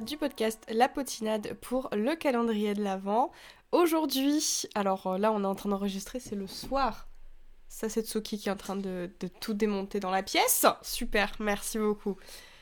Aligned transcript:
épisode 0.00 0.04
du 0.04 0.16
podcast 0.16 0.64
La 0.70 0.88
Potinade 0.88 1.54
pour 1.60 1.88
le 1.92 2.14
calendrier 2.14 2.74
de 2.74 2.82
l'Avent. 2.82 3.32
Aujourd'hui, 3.72 4.64
alors 4.74 5.06
euh, 5.06 5.18
là 5.18 5.32
on 5.32 5.42
est 5.42 5.46
en 5.46 5.54
train 5.54 5.68
d'enregistrer, 5.68 6.20
c'est 6.20 6.36
le 6.36 6.46
soir. 6.46 7.08
Ça 7.68 7.88
c'est 7.88 8.02
Tsuki 8.06 8.38
qui 8.38 8.48
est 8.48 8.52
en 8.52 8.56
train 8.56 8.76
de, 8.76 9.10
de 9.20 9.28
tout 9.28 9.52
démonter 9.52 10.00
dans 10.00 10.10
la 10.10 10.22
pièce. 10.22 10.64
Super, 10.82 11.32
merci 11.40 11.78
beaucoup. 11.78 12.16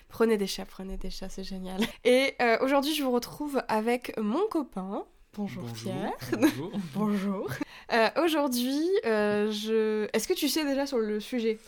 Prenez 0.08 0.36
des 0.36 0.46
chats, 0.46 0.64
prenez 0.64 0.96
des 0.96 1.10
chats, 1.10 1.28
c'est 1.28 1.44
génial. 1.44 1.80
Et 2.04 2.34
euh, 2.40 2.58
aujourd'hui 2.60 2.94
je 2.94 3.02
vous 3.02 3.12
retrouve 3.12 3.62
avec 3.68 4.16
mon 4.18 4.46
copain. 4.48 5.04
Bonjour, 5.34 5.64
Pierre. 5.72 6.16
Bonjour. 6.32 6.72
Bonjour. 6.94 7.50
Euh, 7.92 8.08
aujourd'hui, 8.24 8.88
euh, 9.04 9.50
je... 9.50 10.08
est-ce 10.12 10.26
que 10.26 10.34
tu 10.34 10.48
sais 10.48 10.64
déjà 10.64 10.86
sur 10.86 10.98
le 10.98 11.20
sujet? 11.20 11.58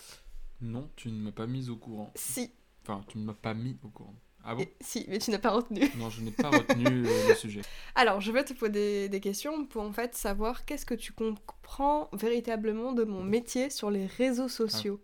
Non, 0.60 0.88
tu 0.96 1.10
ne 1.10 1.20
m'as 1.20 1.32
pas 1.32 1.46
mise 1.46 1.70
au 1.70 1.76
courant. 1.76 2.10
Si. 2.14 2.50
Enfin, 2.82 3.04
tu 3.08 3.18
ne 3.18 3.24
m'as 3.24 3.34
pas 3.34 3.54
mis 3.54 3.76
au 3.84 3.88
courant. 3.88 4.16
Ah 4.44 4.54
bon 4.54 4.62
Et- 4.62 4.72
Si, 4.80 5.04
mais 5.08 5.18
tu 5.18 5.30
n'as 5.30 5.38
pas 5.38 5.50
retenu. 5.50 5.80
Non, 5.98 6.08
je 6.10 6.20
n'ai 6.22 6.30
pas 6.30 6.48
retenu 6.50 6.84
le 7.28 7.34
sujet. 7.34 7.60
Alors, 7.94 8.20
je 8.20 8.32
vais 8.32 8.44
te 8.44 8.52
poser 8.54 9.08
des 9.08 9.20
questions 9.20 9.64
pour 9.66 9.82
en 9.82 9.92
fait 9.92 10.14
savoir 10.14 10.64
qu'est-ce 10.64 10.86
que 10.86 10.94
tu 10.94 11.12
comprends 11.12 12.08
véritablement 12.12 12.92
de 12.92 13.04
mon 13.04 13.22
métier 13.22 13.68
sur 13.70 13.90
les 13.90 14.06
réseaux 14.06 14.48
sociaux. 14.48 15.00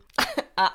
Ah, 0.56 0.72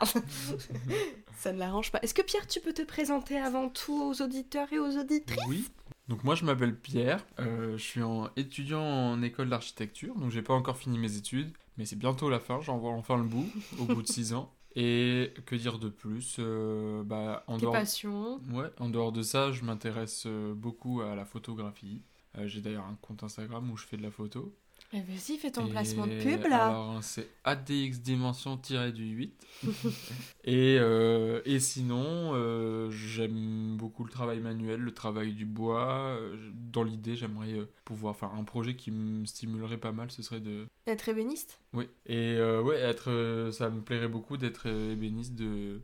ça 1.38 1.52
ne 1.53 1.58
l'arrange 1.59 1.91
pas. 1.91 2.00
Est-ce 2.03 2.13
que 2.13 2.22
Pierre, 2.22 2.45
tu 2.47 2.59
peux 2.59 2.73
te 2.73 2.83
présenter 2.83 3.38
avant 3.39 3.69
tout 3.69 4.00
aux 4.11 4.22
auditeurs 4.22 4.72
et 4.72 4.80
aux 4.80 4.97
auditrices? 4.97 5.39
Oui. 5.47 5.67
Donc 6.07 6.23
moi, 6.23 6.35
je 6.35 6.45
m'appelle 6.45 6.75
Pierre. 6.78 7.25
euh, 7.39 7.78
je 7.78 7.83
suis 7.83 8.03
en 8.03 8.30
étudiant 8.35 8.81
en 8.83 9.22
école 9.23 9.50
d'architecture. 9.50 10.13
Donc 10.16 10.30
j'ai 10.31 10.41
pas 10.44 10.53
encore 10.53 10.78
fini 10.78 11.00
mes 11.00 11.16
études, 11.16 11.52
mais 11.78 11.85
c'est 11.85 11.95
bientôt 11.95 12.30
la 12.30 12.39
fin. 12.39 12.59
J'en 12.61 12.78
vois 12.78 12.91
enfin 12.91 13.17
le 13.17 13.23
bout, 13.23 13.47
au 13.80 13.85
bout 13.85 14.02
de 14.03 14.07
6 14.07 14.33
ans. 14.33 14.53
Et 14.75 15.33
que 15.45 15.55
dire 15.55 15.80
de 15.80 15.89
plus 15.89 16.38
euh, 16.39 17.03
bah, 17.03 17.44
en 17.47 17.58
Tes 17.58 17.64
dehors... 17.64 17.73
passions 17.73 18.39
Ouais, 18.52 18.72
en 18.80 18.89
dehors 18.89 19.11
de 19.11 19.22
ça, 19.22 19.52
je 19.52 19.63
m'intéresse 19.63 20.23
euh, 20.28 20.53
beaucoup 20.53 21.02
à 21.02 21.16
la 21.16 21.25
photographie. 21.25 22.02
Euh, 22.38 22.47
j'ai 22.47 22.61
d'ailleurs 22.61 22.86
un 22.86 22.97
compte 23.02 23.23
Instagram 23.23 23.69
où 23.69 23.75
je 23.75 23.86
fais 23.86 23.97
de 23.97 24.03
la 24.03 24.11
photo. 24.11 24.55
Eh, 24.94 25.00
Vas-y, 25.00 25.38
fais 25.38 25.52
ton 25.52 25.67
Et 25.67 25.70
placement 25.70 26.06
de 26.06 26.22
pub 26.22 26.44
là. 26.47 26.67
Alors, 26.67 27.03
c'est 27.03 27.30
ADX 27.45 28.02
dimension-du 28.02 29.06
8. 29.06 29.47
et, 30.44 30.78
euh, 30.80 31.42
et 31.45 31.59
sinon, 31.59 32.34
euh, 32.34 32.92
j'aime 32.92 33.78
beaucoup 33.78 34.03
le 34.03 34.09
travail 34.09 34.42
manuel, 34.42 34.81
le 34.81 34.94
travail 34.94 35.34
du 35.34 35.45
bois. 35.45 36.17
Euh, 36.19 36.36
Dans 36.53 36.84
l'idée, 36.84 37.16
j'aimerais 37.16 37.56
pouvoir 37.86 38.17
faire 38.17 38.34
un 38.34 38.44
projet 38.44 38.75
qui 38.75 38.92
me 38.92 39.25
stimulerait 39.25 39.78
pas 39.78 39.94
mal, 39.94 40.12
ce 40.12 40.22
serait 40.23 40.42
de. 40.42 40.66
Être 40.88 41.08
ébéniste? 41.08 41.62
Oui. 41.73 41.88
Et 42.06 42.36
euh, 42.36 42.62
ouais, 42.62 42.78
être, 42.78 43.50
ça 43.53 43.69
me 43.69 43.81
plairait 43.81 44.09
beaucoup 44.09 44.36
d'être 44.38 44.67
ébéniste 44.67 45.36
de. 45.36 45.81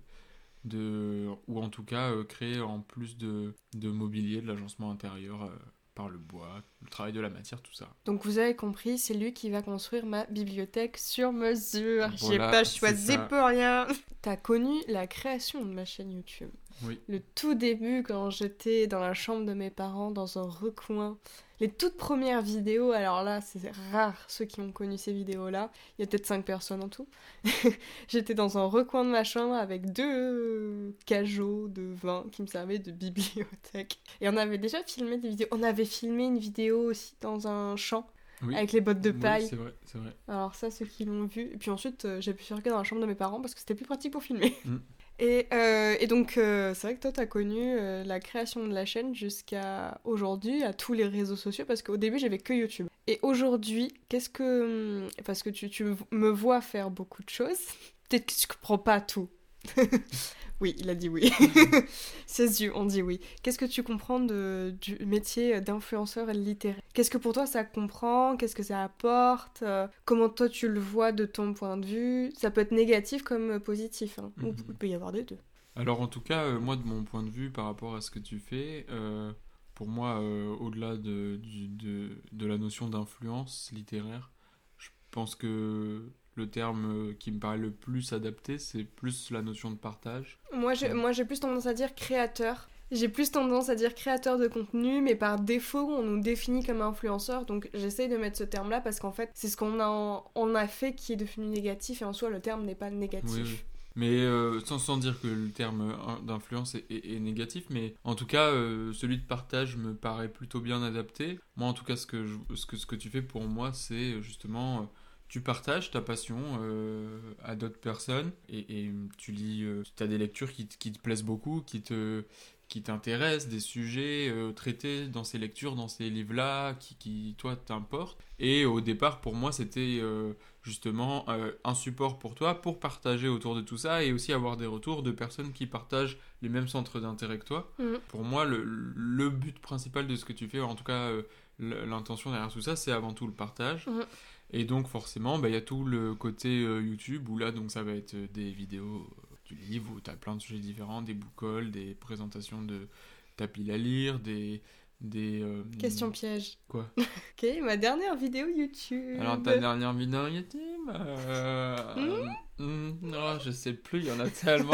De, 0.66 1.30
ou 1.48 1.62
en 1.62 1.70
tout 1.70 1.84
cas 1.84 2.12
créer 2.28 2.60
en 2.60 2.82
plus 2.82 3.18
de, 3.18 3.54
de 3.76 3.90
mobilier, 3.90 4.42
de 4.42 4.48
l'agencement 4.48 4.92
intérieur 4.92 5.50
par 5.98 6.10
le 6.10 6.20
bois, 6.20 6.62
le 6.84 6.90
travail 6.90 7.12
de 7.12 7.20
la 7.20 7.30
matière, 7.30 7.60
tout 7.60 7.74
ça. 7.74 7.90
Donc 8.06 8.24
vous 8.24 8.38
avez 8.38 8.56
compris, 8.56 9.00
c'est 9.00 9.16
lui 9.16 9.34
qui 9.34 9.50
va 9.50 9.64
construire 9.64 10.06
ma 10.06 10.26
bibliothèque 10.28 10.98
sur 10.98 11.34
mesure. 11.34 12.10
J'ai 12.16 12.38
pas 12.38 12.64
choisi 12.64 13.18
pour 13.30 13.44
rien. 13.44 13.88
T'as 14.22 14.38
connu 14.38 14.76
la 14.88 15.08
création 15.08 15.66
de 15.66 15.74
ma 15.74 15.86
chaîne 15.86 16.12
YouTube. 16.12 16.52
Oui. 16.84 17.00
Le 17.08 17.20
tout 17.20 17.56
début, 17.56 18.04
quand 18.04 18.30
j'étais 18.30 18.86
dans 18.86 19.00
la 19.00 19.16
chambre 19.16 19.46
de 19.46 19.54
mes 19.54 19.72
parents, 19.72 20.12
dans 20.12 20.38
un 20.38 20.48
recoin. 20.48 21.18
Les 21.60 21.70
toutes 21.70 21.98
premières 21.98 22.42
vidéos, 22.44 22.92
alors 22.92 23.24
là, 23.24 23.42
c'est 23.42 23.72
rare 23.92 24.16
ceux 24.28 24.46
qui 24.46 24.62
ont 24.62 24.72
connu 24.72 24.98
ces 24.98 25.12
vidéos-là. 25.12 25.72
Il 25.98 26.02
y 26.02 26.04
a 26.04 26.08
peut-être 26.08 26.26
5 26.28 26.46
personnes 26.46 26.84
en 26.84 26.90
tout. 26.90 27.08
j'étais 28.08 28.36
dans 28.36 28.58
un 28.60 28.66
recoin 28.66 29.04
de 29.04 29.10
ma 29.10 29.24
chambre 29.24 29.56
avec 29.56 29.92
deux 29.92 30.96
cajots 31.06 31.68
de 31.68 31.82
vin 31.82 32.26
qui 32.32 32.42
me 32.44 32.48
servaient 32.48 32.80
de 32.80 32.92
bibliothèque. 32.92 34.00
Et 34.22 34.30
on 34.30 34.38
avait 34.38 34.58
déjà 34.60 34.84
filmé 34.84 35.18
des 35.18 35.30
vidéos. 35.30 35.48
On 35.52 35.64
avait 35.64 35.86
filmé 35.86 36.26
une 36.26 36.38
vidéo 36.38 36.80
aussi 36.92 37.16
dans 37.22 37.48
un 37.48 37.76
champ 37.76 38.06
Oui. 38.44 38.56
avec 38.56 38.72
les 38.72 38.82
bottes 38.82 39.02
de 39.02 39.10
Oui, 39.12 39.20
paille. 39.20 39.48
c'est 39.48 39.56
vrai, 39.56 39.74
c'est 39.86 39.98
vrai. 39.98 40.16
Alors 40.28 40.54
ça, 40.54 40.70
ceux 40.70 40.86
qui 40.86 41.06
l'ont 41.06 41.26
vu. 41.26 41.50
Et 41.54 41.58
puis 41.58 41.72
ensuite, 41.72 42.06
euh, 42.06 42.22
j'ai 42.22 42.34
pu 42.36 42.44
faire 42.44 42.62
dans 42.62 42.78
la 42.78 42.84
chambre 42.84 43.02
de 43.02 43.08
mes 43.08 43.16
parents 43.16 43.42
parce 43.42 43.54
que 43.56 43.60
c'était 43.62 43.76
plus 43.76 43.86
pratique 43.86 44.14
pour 44.14 44.22
filmer. 44.22 44.56
Mm. 44.66 44.76
Et, 45.20 45.48
euh, 45.52 45.96
et 46.00 46.08
donc, 46.08 46.38
euh, 46.38 46.74
c'est 46.76 46.88
vrai 46.88 46.96
que 46.96 47.02
toi, 47.02 47.12
t'as 47.12 47.26
connu 47.26 47.60
euh, 47.60 48.04
la 48.04 48.20
création 48.20 48.68
de 48.68 48.74
la 48.74 48.86
chaîne 48.86 49.16
jusqu'à 49.16 50.00
aujourd'hui, 50.04 50.64
à 50.64 50.74
tous 50.74 50.94
les 50.94 51.06
réseaux 51.06 51.36
sociaux, 51.36 51.66
parce 51.66 51.82
qu'au 51.82 51.98
début, 51.98 52.20
j'avais 52.20 52.38
que 52.38 52.54
YouTube. 52.54 52.88
Et 53.08 53.20
aujourd'hui, 53.24 53.94
qu'est-ce 54.10 54.30
que... 54.30 55.02
hum, 55.04 55.10
Parce 55.26 55.42
que 55.42 55.50
tu, 55.50 55.70
tu 55.70 55.86
me 56.12 56.30
vois 56.30 56.62
faire 56.62 56.92
beaucoup 56.92 57.24
de 57.24 57.30
choses. 57.30 57.58
Peut-être 58.10 58.28
que 58.28 58.40
tu 58.40 58.48
comprends 58.48 58.78
pas 58.78 59.02
tout. 59.02 59.28
oui, 60.62 60.76
il 60.80 60.90
a 60.90 60.96
dit 60.96 61.10
oui. 61.10 61.32
Ses 62.26 62.64
yeux 62.64 62.76
ont 62.76 62.86
dit 62.86 63.02
oui. 63.02 63.20
Qu'est-ce 63.44 63.58
que 63.60 63.66
tu 63.66 63.84
comprends 63.84 64.20
de, 64.20 64.76
du 64.82 64.98
métier 65.06 65.62
d'influenceur 65.62 66.28
littéraire? 66.34 66.82
Qu'est-ce 66.94 67.10
que 67.10 67.18
pour 67.18 67.34
toi 67.34 67.46
ça 67.46 67.64
comprend? 67.64 68.38
Qu'est-ce 68.38 68.56
que 68.56 68.64
ça 68.64 68.84
apporte? 68.84 69.62
Euh, 69.64 69.88
Comment 70.06 70.30
toi 70.30 70.50
tu 70.50 70.68
le 70.68 70.80
vois 70.80 71.12
de 71.12 71.26
ton 71.26 71.54
point 71.54 71.78
de 71.78 71.86
vue? 71.86 72.32
Ça 72.38 72.52
peut 72.52 72.62
être 72.62 72.72
négatif 72.72 73.24
comme 73.24 73.60
positif. 73.60 74.20
hein. 74.20 74.32
Mhm. 74.38 74.56
il 74.70 74.76
peut 74.76 74.88
y 74.88 74.94
avoir 74.96 75.12
des 75.12 75.24
deux. 75.24 75.38
Alors 75.76 76.02
en 76.02 76.08
tout 76.08 76.22
cas, 76.22 76.44
euh, 76.46 76.60
moi 76.60 76.76
de 76.76 76.84
mon 76.84 77.04
point 77.04 77.22
de 77.24 77.30
vue 77.30 77.52
par 77.52 77.66
rapport 77.66 77.96
à 77.96 78.02
ce 78.02 78.10
que 78.10 78.20
tu 78.20 78.40
fais, 78.40 78.86
euh, 78.90 79.32
pour 79.76 79.88
moi, 79.88 80.20
euh, 80.22 80.56
au-delà 80.60 80.98
de, 80.98 81.36
du- 81.38 81.68
de, 81.68 82.18
de 82.32 82.46
la 82.48 82.58
notion 82.58 82.90
d'influence 82.90 83.70
littéraire, 83.74 84.32
je 84.80 84.90
pense 85.12 85.36
que 85.36 86.02
le 86.38 86.50
terme 86.50 87.10
euh, 87.10 87.14
qui 87.14 87.32
me 87.32 87.40
paraît 87.40 87.58
le 87.58 87.72
plus 87.72 88.14
adapté, 88.14 88.58
c'est 88.58 88.84
plus 88.84 89.32
la 89.32 89.42
notion 89.42 89.72
de 89.72 89.76
partage. 89.78 90.40
Moi, 90.54 90.74
j'ai, 90.74 90.94
moi, 90.94 91.12
j'ai 91.12 91.26
plus 91.26 91.40
tendance 91.40 91.66
à 91.66 91.74
dire 91.74 91.94
créateur. 91.96 92.68
J'ai 92.90 93.10
plus 93.10 93.32
tendance 93.32 93.68
à 93.68 93.76
dire 93.76 93.94
créateur 93.94 94.38
de 94.38 94.48
contenu, 94.48 95.02
mais 95.02 95.16
par 95.16 95.40
défaut, 95.42 95.80
on 95.90 96.04
nous 96.04 96.22
définit 96.22 96.64
comme 96.64 96.82
influenceur. 96.82 97.46
Donc, 97.46 97.70
j'essaye 97.74 98.08
de 98.08 98.16
mettre 98.16 98.38
ce 98.38 98.46
terme-là 98.46 98.80
parce 98.80 99.00
qu'en 99.02 99.12
fait, 99.12 99.30
c'est 99.34 99.50
ce 99.50 99.58
qu'on 99.58 99.80
a, 99.82 99.88
en- 99.88 100.24
on 100.36 100.56
a 100.56 100.68
fait 100.68 100.94
qui 100.96 101.12
est 101.12 101.18
devenu 101.18 101.48
négatif 101.48 102.02
et 102.02 102.06
en 102.06 102.14
soi, 102.14 102.30
le 102.30 102.40
terme 102.40 102.64
n'est 102.64 102.76
pas 102.76 102.90
négatif. 102.90 103.30
Oui, 103.36 103.42
oui. 103.44 103.60
Mais 103.98 104.12
euh, 104.20 104.60
sans, 104.62 104.78
sans 104.78 104.98
dire 104.98 105.20
que 105.20 105.28
le 105.28 105.50
terme 105.50 105.98
d'influence 106.24 106.76
est, 106.76 106.86
est- 106.92 107.16
est 107.16 107.20
négatif, 107.20 107.66
mais 107.72 107.96
en 108.04 108.14
tout 108.14 108.28
cas, 108.28 108.52
euh, 108.52 108.94
celui 108.94 109.18
de 109.18 109.24
partage 109.26 109.76
me 109.76 109.94
paraît 109.96 110.30
plutôt 110.32 110.60
bien 110.62 110.84
adapté. 110.84 111.40
Moi, 111.56 111.68
en 111.68 111.74
tout 111.74 111.84
cas, 111.84 111.96
ce 111.96 112.06
que, 112.06 112.26
je- 112.26 112.56
ce 112.56 112.66
que, 112.68 112.78
ce 112.78 112.86
que 112.86 112.96
tu 112.96 113.10
fais 113.10 113.24
pour 113.24 113.42
moi, 113.46 113.74
c'est 113.74 114.22
justement, 114.22 114.82
euh, 114.82 114.84
tu 115.28 115.42
partages 115.42 115.92
ta 115.92 116.02
passion 116.02 116.38
euh, 116.62 117.20
à 117.44 117.56
d'autres 117.56 117.80
personnes 117.80 118.32
et, 118.50 118.60
et 118.86 118.92
tu 119.18 119.32
lis, 119.32 119.66
tu 119.96 120.04
as 120.04 120.08
des 120.08 120.18
lectures 120.18 120.52
qui, 120.52 120.68
te- 120.68 120.78
qui 120.78 120.92
te 120.92 121.00
plaisent 121.00 121.24
beaucoup, 121.24 121.62
qui 121.62 121.82
te 121.82 122.24
qui 122.70 122.82
t'intéressent, 122.84 123.48
des 123.50 123.62
sujets 123.62 124.28
euh, 124.30 124.52
traités 124.52 125.08
dans 125.08 125.24
ces 125.24 125.38
lectures, 125.38 125.76
dans 125.76 125.88
ces 125.88 126.10
livres-là, 126.10 126.74
qui, 126.74 126.96
qui, 126.96 127.34
toi, 127.38 127.56
t'importent. 127.56 128.22
Et 128.40 128.66
au 128.66 128.82
départ, 128.82 129.22
pour 129.22 129.36
moi, 129.36 129.54
c'était 129.54 130.00
euh, 130.02 130.34
justement 130.64 131.24
euh, 131.30 131.54
un 131.64 131.74
support 131.74 132.20
pour 132.20 132.36
toi 132.36 132.62
pour 132.62 132.78
partager 132.82 133.30
autour 133.30 133.56
de 133.56 133.62
tout 133.62 133.78
ça 133.78 134.04
et 134.04 134.12
aussi 134.12 134.34
avoir 134.34 134.58
des 134.58 134.66
retours 134.66 135.02
de 135.02 135.12
personnes 135.12 135.54
qui 135.54 135.66
partagent 135.66 136.18
les 136.42 136.50
mêmes 136.50 136.68
centres 136.68 137.00
d'intérêt 137.00 137.40
que 137.40 137.46
toi. 137.46 137.72
Mhm. 137.80 138.00
Pour 138.10 138.24
moi, 138.26 138.44
le, 138.44 138.62
le 138.66 139.30
but 139.30 139.58
principal 139.60 140.06
de 140.06 140.18
ce 140.18 140.26
que 140.26 140.34
tu 140.34 140.50
fais, 140.50 140.60
en 140.60 140.76
tout 140.76 140.84
cas 140.84 141.08
euh, 141.10 141.22
l'intention 141.60 142.32
derrière 142.32 142.52
tout 142.52 142.62
ça, 142.62 142.76
c'est 142.76 142.92
avant 142.92 143.14
tout 143.14 143.28
le 143.28 143.34
partage. 143.34 143.88
Mhm. 143.88 144.06
Et 144.52 144.64
donc 144.64 144.88
forcément, 144.88 145.38
bah, 145.40 145.50
il 145.50 145.54
y 145.54 145.58
a 145.58 145.62
tout 145.62 145.84
le 145.84 146.16
côté 146.16 146.48
euh, 146.64 146.82
YouTube 146.82 147.28
où 147.30 147.38
là, 147.38 147.52
donc 147.52 147.70
ça 147.72 147.84
va 147.84 147.92
être 147.94 148.14
euh, 148.14 148.28
des 148.34 148.52
vidéos 148.52 149.06
euh, 149.10 149.36
du 149.46 149.56
livre 149.56 149.92
où 149.96 150.00
tu 150.00 150.10
as 150.10 150.14
plein 150.16 150.36
de 150.36 150.42
sujets 150.42 150.60
différents, 150.60 151.02
des 151.02 151.14
boucoles, 151.14 151.72
des 151.72 151.94
présentations 151.96 152.62
de 152.62 152.88
tapis 153.36 153.70
à 153.72 153.78
lire, 153.78 154.20
des... 154.20 154.62
des 155.02 155.42
euh, 155.42 155.64
Question 155.80 156.12
piège. 156.12 156.58
Quoi 156.70 156.90
Ok, 156.98 157.46
ma 157.62 157.76
dernière 157.78 158.16
vidéo 158.16 158.48
YouTube. 158.48 159.20
alors 159.20 159.42
ta 159.44 159.58
dernière 159.58 159.94
vidéo 159.94 160.28
YouTube 160.28 160.90
euh, 160.90 162.26
hmm, 162.58 162.92
Non, 163.02 163.38
je 163.40 163.52
sais 163.52 163.74
plus, 163.74 164.00
il 164.00 164.06
y 164.06 164.12
en 164.12 164.20
a 164.22 164.30
tellement. 164.30 164.72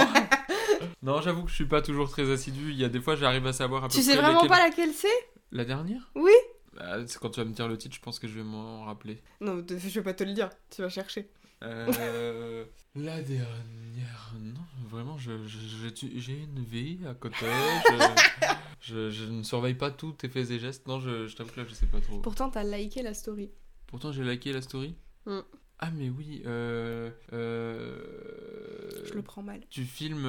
non, 1.02 1.20
j'avoue 1.22 1.44
que 1.44 1.50
je 1.50 1.56
suis 1.56 1.66
pas 1.66 1.82
toujours 1.82 2.10
très 2.10 2.30
assidu. 2.32 2.70
Il 2.72 2.78
y 2.78 2.86
a 2.86 2.90
des 2.90 3.02
fois, 3.02 3.16
j'arrive 3.16 3.46
à 3.48 3.54
savoir 3.54 3.84
à 3.84 3.88
peu 3.88 3.94
Tu 3.96 4.02
sais 4.04 4.14
près 4.14 4.22
vraiment 4.22 4.44
lesquelles- 4.44 4.50
pas 4.58 4.64
laquelle 4.64 4.94
c'est? 4.94 5.08
La 5.52 5.66
dernière? 5.66 6.12
Oui 6.16 6.32
Bah, 6.76 7.06
c'est 7.08 7.20
Quand 7.20 7.30
tu 7.30 7.40
vas 7.40 7.46
me 7.46 7.54
dire 7.54 7.68
le 7.68 7.78
titre, 7.78 7.96
je 7.96 8.02
pense 8.02 8.20
que 8.20 8.28
je 8.28 8.34
vais 8.36 8.44
m'en 8.44 8.86
rappeler. 8.86 9.22
Non, 9.42 9.64
je 9.70 9.76
vais 9.76 10.02
pas 10.04 10.14
te 10.14 10.24
le 10.24 10.34
dire, 10.34 10.50
tu 10.70 10.82
vas 10.82 10.90
chercher. 10.90 11.30
Euh, 11.64 12.66
la 12.96 13.22
dernière, 13.22 14.34
non, 14.42 14.60
vraiment, 14.90 15.18
je, 15.18 15.46
je- 15.46 15.88
je- 15.98 16.20
j'ai 16.20 16.34
une 16.40 16.64
vie 16.64 17.00
à 17.08 17.14
côté. 17.14 17.36
Je, 18.86 19.30
ne 19.32 19.44
surveille 19.44 19.76
pas 19.76 19.92
tous 19.92 20.12
tes 20.12 20.28
faits 20.28 20.52
et 20.52 20.60
gestes. 20.60 20.88
Non, 20.88 21.00
je, 21.00 21.26
je 21.28 21.36
t'avoue 21.38 21.52
que 21.54 21.62
là, 21.62 21.66
je 21.70 21.74
sais 21.74 21.86
pas 21.86 22.02
trop. 22.02 22.20
Pourtant, 22.20 22.50
t'as 22.50 22.64
liké 22.66 23.02
la 23.02 23.14
story. 23.14 23.50
Pourtant, 23.88 24.12
j'ai 24.12 24.26
liké 24.26 24.52
la 24.52 24.62
story. 24.62 24.94
Mm. 25.26 25.40
Ah, 25.80 25.90
mais 25.92 26.10
oui. 26.10 26.44
Euh, 26.46 27.10
euh, 27.32 29.06
Je 29.06 29.14
le 29.14 29.22
prends 29.22 29.42
mal. 29.42 29.62
Tu 29.70 29.84
filmes. 29.86 30.26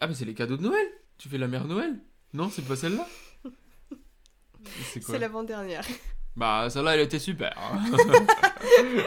Ah, 0.00 0.06
mais 0.06 0.14
c'est 0.14 0.24
les 0.24 0.34
cadeaux 0.34 0.56
de 0.56 0.62
Noël 0.62 0.86
Tu 1.18 1.28
fais 1.28 1.38
la 1.38 1.48
mère 1.48 1.64
Noël 1.66 1.98
Non, 2.34 2.50
c'est 2.50 2.62
pas 2.64 2.76
celle-là 2.76 3.06
C'est 5.00 5.18
l'avant-dernière. 5.18 5.84
Bah, 6.36 6.68
celle-là, 6.68 6.94
elle 6.94 7.00
était 7.02 7.18
super. 7.20 7.54
hein. 7.56 7.78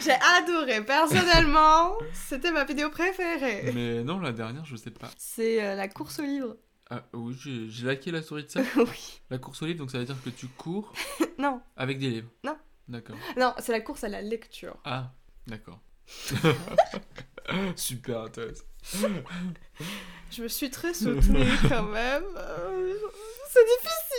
J'ai 0.00 0.10
adoré, 0.38 0.84
personnellement. 0.84 1.96
C'était 2.12 2.50
ma 2.50 2.64
vidéo 2.64 2.90
préférée. 2.90 3.70
mais 3.72 4.02
non, 4.02 4.18
la 4.18 4.32
dernière, 4.32 4.64
je 4.64 4.74
sais 4.76 4.90
pas. 4.90 5.08
C'est 5.16 5.62
euh, 5.64 5.74
la 5.76 5.86
course 5.88 6.18
au 6.18 6.22
livre. 6.22 6.56
Ah 6.90 7.04
oui, 7.12 7.36
j'ai 7.40 7.68
j'ai 7.68 7.86
laqué 7.86 8.10
la 8.10 8.20
souris 8.20 8.44
de 8.44 8.48
ça. 8.50 8.60
oui. 8.76 9.20
La 9.30 9.38
course 9.38 9.62
au 9.62 9.66
livre, 9.66 9.78
donc 9.78 9.92
ça 9.92 9.98
veut 9.98 10.04
dire 10.04 10.16
que 10.24 10.30
tu 10.30 10.48
cours 10.48 10.92
Non, 11.38 11.60
avec 11.76 12.00
des 12.00 12.10
livres. 12.10 12.30
Non. 12.42 12.56
D'accord. 12.88 13.16
non, 13.36 13.54
c'est 13.60 13.70
la 13.70 13.80
course 13.80 14.02
à 14.02 14.08
la 14.08 14.20
lecture. 14.20 14.76
Ah, 14.84 15.12
d'accord. 15.46 15.78
Super 17.76 18.22
intéressant. 18.22 18.64
Je 20.32 20.42
me 20.42 20.48
suis 20.48 20.70
très 20.70 20.92
soutenue 20.94 21.46
quand 21.68 21.84
même. 21.84 22.24
Euh, 22.36 22.94
C'est 23.48 23.64
difficile. 23.64 24.09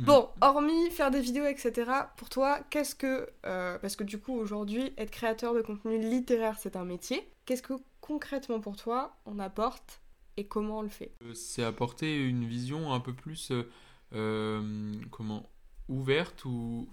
Mm. 0.00 0.04
Bon, 0.04 0.28
hormis 0.40 0.90
faire 0.90 1.10
des 1.10 1.20
vidéos, 1.20 1.44
etc., 1.44 1.90
pour 2.16 2.28
toi, 2.28 2.60
qu'est-ce 2.70 2.94
que... 2.94 3.28
euh, 3.46 3.78
parce 3.78 3.96
que 3.96 4.04
du 4.04 4.18
coup, 4.18 4.34
aujourd'hui, 4.34 4.92
être 4.96 5.10
créateur 5.10 5.54
de 5.54 5.60
contenu 5.60 5.98
littéraire, 5.98 6.56
c'est 6.58 6.76
un 6.76 6.84
métier. 6.84 7.28
Qu'est-ce 7.44 7.62
que 7.62 7.74
concrètement 8.00 8.60
pour 8.60 8.76
toi, 8.76 9.16
on 9.26 9.38
apporte 9.38 10.00
et 10.36 10.44
comment 10.46 10.78
on 10.78 10.82
le 10.82 10.88
fait? 10.88 11.12
Euh, 11.22 11.34
C'est 11.34 11.62
apporter 11.62 12.16
une 12.16 12.46
vision 12.46 12.92
un 12.92 13.00
peu 13.00 13.12
plus 13.12 13.52
euh, 14.14 14.92
comment 15.10 15.48
ouverte 15.88 16.44
ou 16.44 16.88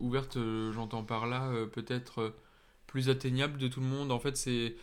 ouverte 0.00 0.36
j'entends 0.72 1.04
par 1.04 1.28
là 1.28 1.52
peut-être 1.72 2.34
plus 2.88 3.08
atteignable 3.08 3.56
de 3.56 3.68
tout 3.68 3.78
le 3.78 3.86
monde 3.86 4.10
en 4.10 4.18
fait 4.18 4.36
c'est 4.36 4.74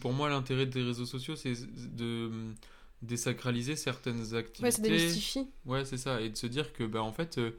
pour 0.00 0.12
moi 0.12 0.28
l'intérêt 0.28 0.66
des 0.66 0.84
réseaux 0.84 1.04
sociaux 1.04 1.34
c'est 1.34 1.54
de 1.96 2.30
désacraliser 3.06 3.76
certaines 3.76 4.34
activités 4.34 4.64
Ouais, 4.64 4.70
c'est 4.70 4.82
démystifier. 4.82 5.46
Ouais, 5.64 5.84
c'est 5.84 5.96
ça. 5.96 6.20
Et 6.20 6.28
de 6.28 6.36
se 6.36 6.46
dire 6.46 6.72
que, 6.72 6.84
bah, 6.84 7.02
en 7.02 7.12
fait, 7.12 7.38
euh, 7.38 7.52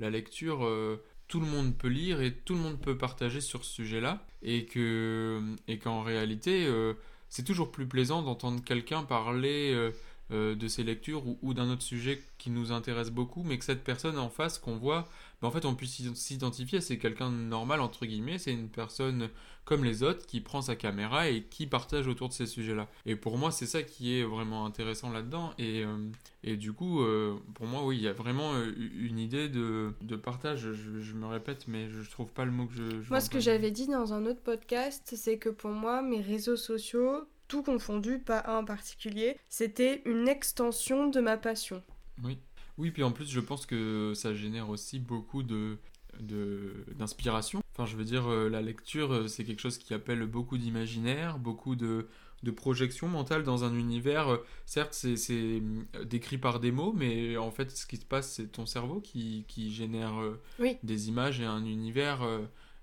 la 0.00 0.10
lecture, 0.10 0.64
euh, 0.64 1.02
tout 1.28 1.40
le 1.40 1.46
monde 1.46 1.76
peut 1.76 1.88
lire 1.88 2.20
et 2.20 2.32
tout 2.32 2.54
le 2.54 2.60
monde 2.60 2.80
peut 2.80 2.98
partager 2.98 3.40
sur 3.40 3.64
ce 3.64 3.72
sujet-là. 3.72 4.24
Et 4.42 4.66
que, 4.66 5.40
et 5.68 5.78
qu'en 5.78 6.02
réalité, 6.02 6.66
euh, 6.66 6.94
c'est 7.28 7.44
toujours 7.44 7.72
plus 7.72 7.86
plaisant 7.86 8.22
d'entendre 8.22 8.62
quelqu'un 8.62 9.04
parler 9.04 9.72
euh, 9.72 9.92
euh, 10.32 10.54
de 10.54 10.68
ses 10.68 10.82
lectures 10.82 11.26
ou, 11.26 11.38
ou 11.40 11.54
d'un 11.54 11.70
autre 11.70 11.82
sujet 11.82 12.22
qui 12.36 12.50
nous 12.50 12.72
intéresse 12.72 13.10
beaucoup, 13.10 13.42
mais 13.44 13.56
que 13.56 13.64
cette 13.64 13.82
personne 13.84 14.18
en 14.18 14.28
face 14.28 14.58
qu'on 14.58 14.76
voit, 14.76 15.08
bah, 15.42 15.48
en 15.48 15.50
fait, 15.50 15.64
on 15.66 15.74
puisse 15.74 15.90
s'ident- 15.92 16.14
s'identifier. 16.16 16.80
C'est 16.80 16.96
quelqu'un 16.96 17.30
de 17.30 17.36
normal, 17.36 17.80
entre 17.80 18.06
guillemets. 18.06 18.38
C'est 18.38 18.52
une 18.52 18.68
personne 18.70 19.28
comme 19.64 19.84
les 19.84 20.02
autres 20.02 20.26
qui 20.26 20.40
prend 20.40 20.62
sa 20.62 20.74
caméra 20.76 21.28
et 21.28 21.42
qui 21.44 21.66
partage 21.66 22.06
autour 22.08 22.28
de 22.28 22.32
ces 22.32 22.46
sujets-là. 22.46 22.88
Et 23.06 23.14
pour 23.16 23.36
moi, 23.38 23.50
c'est 23.52 23.66
ça 23.66 23.82
qui 23.82 24.18
est 24.18 24.24
vraiment 24.24 24.64
intéressant 24.66 25.10
là-dedans. 25.10 25.52
Et, 25.58 25.84
euh, 25.84 25.96
et 26.42 26.56
du 26.56 26.72
coup, 26.72 27.02
euh, 27.02 27.36
pour 27.54 27.66
moi, 27.66 27.84
oui, 27.84 27.96
il 27.98 28.02
y 28.02 28.08
a 28.08 28.12
vraiment 28.12 28.54
euh, 28.54 28.72
une 28.96 29.18
idée 29.18 29.48
de, 29.48 29.92
de 30.00 30.16
partage. 30.16 30.60
Je, 30.72 31.00
je 31.00 31.12
me 31.14 31.26
répète, 31.26 31.68
mais 31.68 31.88
je 31.90 32.08
trouve 32.10 32.32
pas 32.32 32.44
le 32.44 32.50
mot 32.52 32.66
que 32.66 32.74
je. 32.74 33.02
je 33.02 33.08
Moi, 33.10 33.20
ce 33.20 33.30
que 33.30 33.40
j'avais 33.40 33.70
dit 33.70 33.86
dans 33.86 34.14
un 34.14 34.24
autre 34.26 34.40
podcast, 34.42 35.12
c'est 35.16 35.38
que 35.38 35.48
pour 35.48 35.70
moi, 35.70 36.02
mes 36.02 36.20
réseaux 36.20 36.56
sociaux, 36.56 37.24
tout 37.48 37.62
confondu, 37.62 38.18
pas 38.18 38.42
un 38.46 38.58
en 38.58 38.64
particulier, 38.64 39.36
c'était 39.48 40.02
une 40.06 40.26
extension 40.28 41.08
de 41.08 41.20
ma 41.20 41.36
passion. 41.36 41.82
Oui. 42.24 42.38
Oui, 42.78 42.90
puis 42.90 43.02
en 43.02 43.12
plus, 43.12 43.28
je 43.30 43.40
pense 43.40 43.66
que 43.66 44.12
ça 44.14 44.34
génère 44.34 44.70
aussi 44.70 44.98
beaucoup 44.98 45.42
de 45.42 45.78
d'inspiration. 46.20 47.62
Enfin, 47.72 47.86
je 47.86 47.96
veux 47.96 48.04
dire, 48.04 48.26
euh, 48.30 48.48
la 48.50 48.60
lecture, 48.60 49.12
euh, 49.12 49.28
c'est 49.28 49.44
quelque 49.44 49.60
chose 49.60 49.78
qui 49.78 49.94
appelle 49.94 50.26
beaucoup 50.26 50.58
d'imaginaire, 50.58 51.38
beaucoup 51.38 51.74
de, 51.74 52.06
de 52.42 52.50
projection 52.50 53.08
mentale 53.08 53.44
dans 53.44 53.64
un 53.64 53.74
univers. 53.74 54.28
Euh, 54.28 54.36
Certes, 54.66 54.92
c'est 54.92 55.62
décrit 56.04 56.36
par 56.38 56.60
des 56.60 56.70
mots, 56.70 56.92
mais 56.92 57.36
en 57.38 57.50
fait, 57.50 57.70
ce 57.70 57.86
qui 57.86 57.96
se 57.96 58.04
passe, 58.04 58.30
c'est 58.34 58.48
ton 58.52 58.66
cerveau 58.66 59.00
qui, 59.00 59.44
qui 59.48 59.72
génère 59.72 60.12
Oui. 60.58 60.76
des 60.82 61.08
images 61.08 61.40
et 61.40 61.44
un 61.46 61.64
univers. 61.64 62.22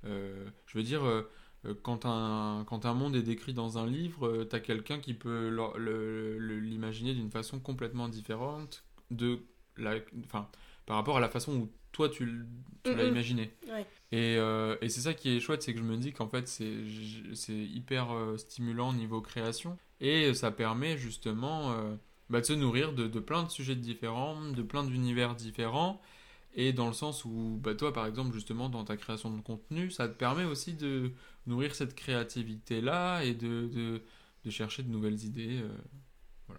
euh, 0.06 0.46
je 0.66 0.78
veux 0.78 0.84
dire, 0.84 1.04
quand 1.84 2.06
un, 2.06 2.64
quand 2.68 2.86
un 2.88 2.94
monde 2.96 3.16
est 3.16 3.22
décrit 3.22 3.54
dans 3.54 3.78
un 3.78 3.86
livre, 3.86 4.46
tu 4.50 4.56
as 4.56 4.60
quelqu'un 4.60 5.00
qui 5.00 5.14
peut 5.14 5.50
l'imaginer 6.62 7.14
d'une 7.14 7.30
façon 7.32 7.60
complètement 7.60 8.10
différente 8.10 8.84
de 9.12 9.40
la, 9.80 9.96
enfin, 10.26 10.48
par 10.86 10.98
rapport 10.98 11.18
à 11.18 11.20
la 11.20 11.30
façon 11.30 11.54
où 11.56 11.70
toi 11.92 12.10
tu, 12.10 12.46
l'as 12.86 13.04
imaginé. 13.04 13.52
Ouais. 13.68 13.86
Et, 14.12 14.38
euh, 14.38 14.76
et 14.82 14.90
c'est 14.90 15.02
ça 15.02 15.14
qui 15.14 15.30
est 15.36 15.40
chouette, 15.40 15.64
c'est 15.64 15.74
que 15.74 15.80
je 15.80 15.84
me 15.84 15.98
dis 15.98 16.14
qu'en 16.14 16.28
fait 16.28 16.48
c'est 16.48 17.54
hyper 17.54 18.12
euh, 18.12 18.38
stimulant 18.38 18.90
au 18.90 18.94
niveau 18.94 19.22
création 19.22 19.78
et 20.02 20.34
ça 20.34 20.52
permet 20.52 20.98
justement 20.98 21.72
euh, 21.72 21.96
bah, 22.30 22.42
de 22.42 22.46
se 22.46 22.54
nourrir 22.54 22.94
de, 22.94 23.08
de 23.08 23.20
plein 23.20 23.44
de 23.44 23.50
sujets 23.50 23.76
différents, 23.76 24.52
de 24.52 24.62
plein 24.62 24.84
d'univers 24.84 25.36
différents. 25.36 26.02
Et 26.56 26.74
dans 26.74 26.88
le 26.88 26.94
sens 26.94 27.26
où, 27.26 27.60
bah, 27.62 27.76
toi, 27.76 27.94
par 27.94 28.08
exemple, 28.08 28.34
justement, 28.34 28.70
dans 28.70 28.84
ta 28.84 28.98
création 28.98 29.30
de 29.30 29.40
contenu, 29.40 29.92
ça 29.92 30.08
te 30.08 30.14
permet 30.14 30.46
aussi 30.46 30.74
de 30.74 31.12
nourrir 31.46 31.76
cette 31.76 31.94
créativité-là 31.96 33.22
et 33.24 33.36
de, 33.36 33.68
de, 33.68 34.02
de 34.46 34.50
chercher 34.50 34.82
de 34.84 34.90
nouvelles 34.90 35.24
idées. 35.24 35.62
euh. 35.62 36.56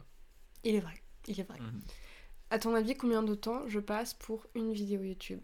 Il 0.63 0.75
est 0.77 0.81
vrai, 0.81 0.95
il 1.27 1.41
est 1.41 1.43
vrai. 1.43 1.59
Mhm. 1.59 1.81
À 2.51 2.59
ton 2.59 2.75
avis, 2.75 2.97
combien 2.97 3.23
de 3.23 3.35
temps 3.35 3.63
je 3.69 3.79
passe 3.79 4.15
pour 4.15 4.47
une 4.55 4.73
vidéo 4.73 5.03
YouTube? 5.03 5.41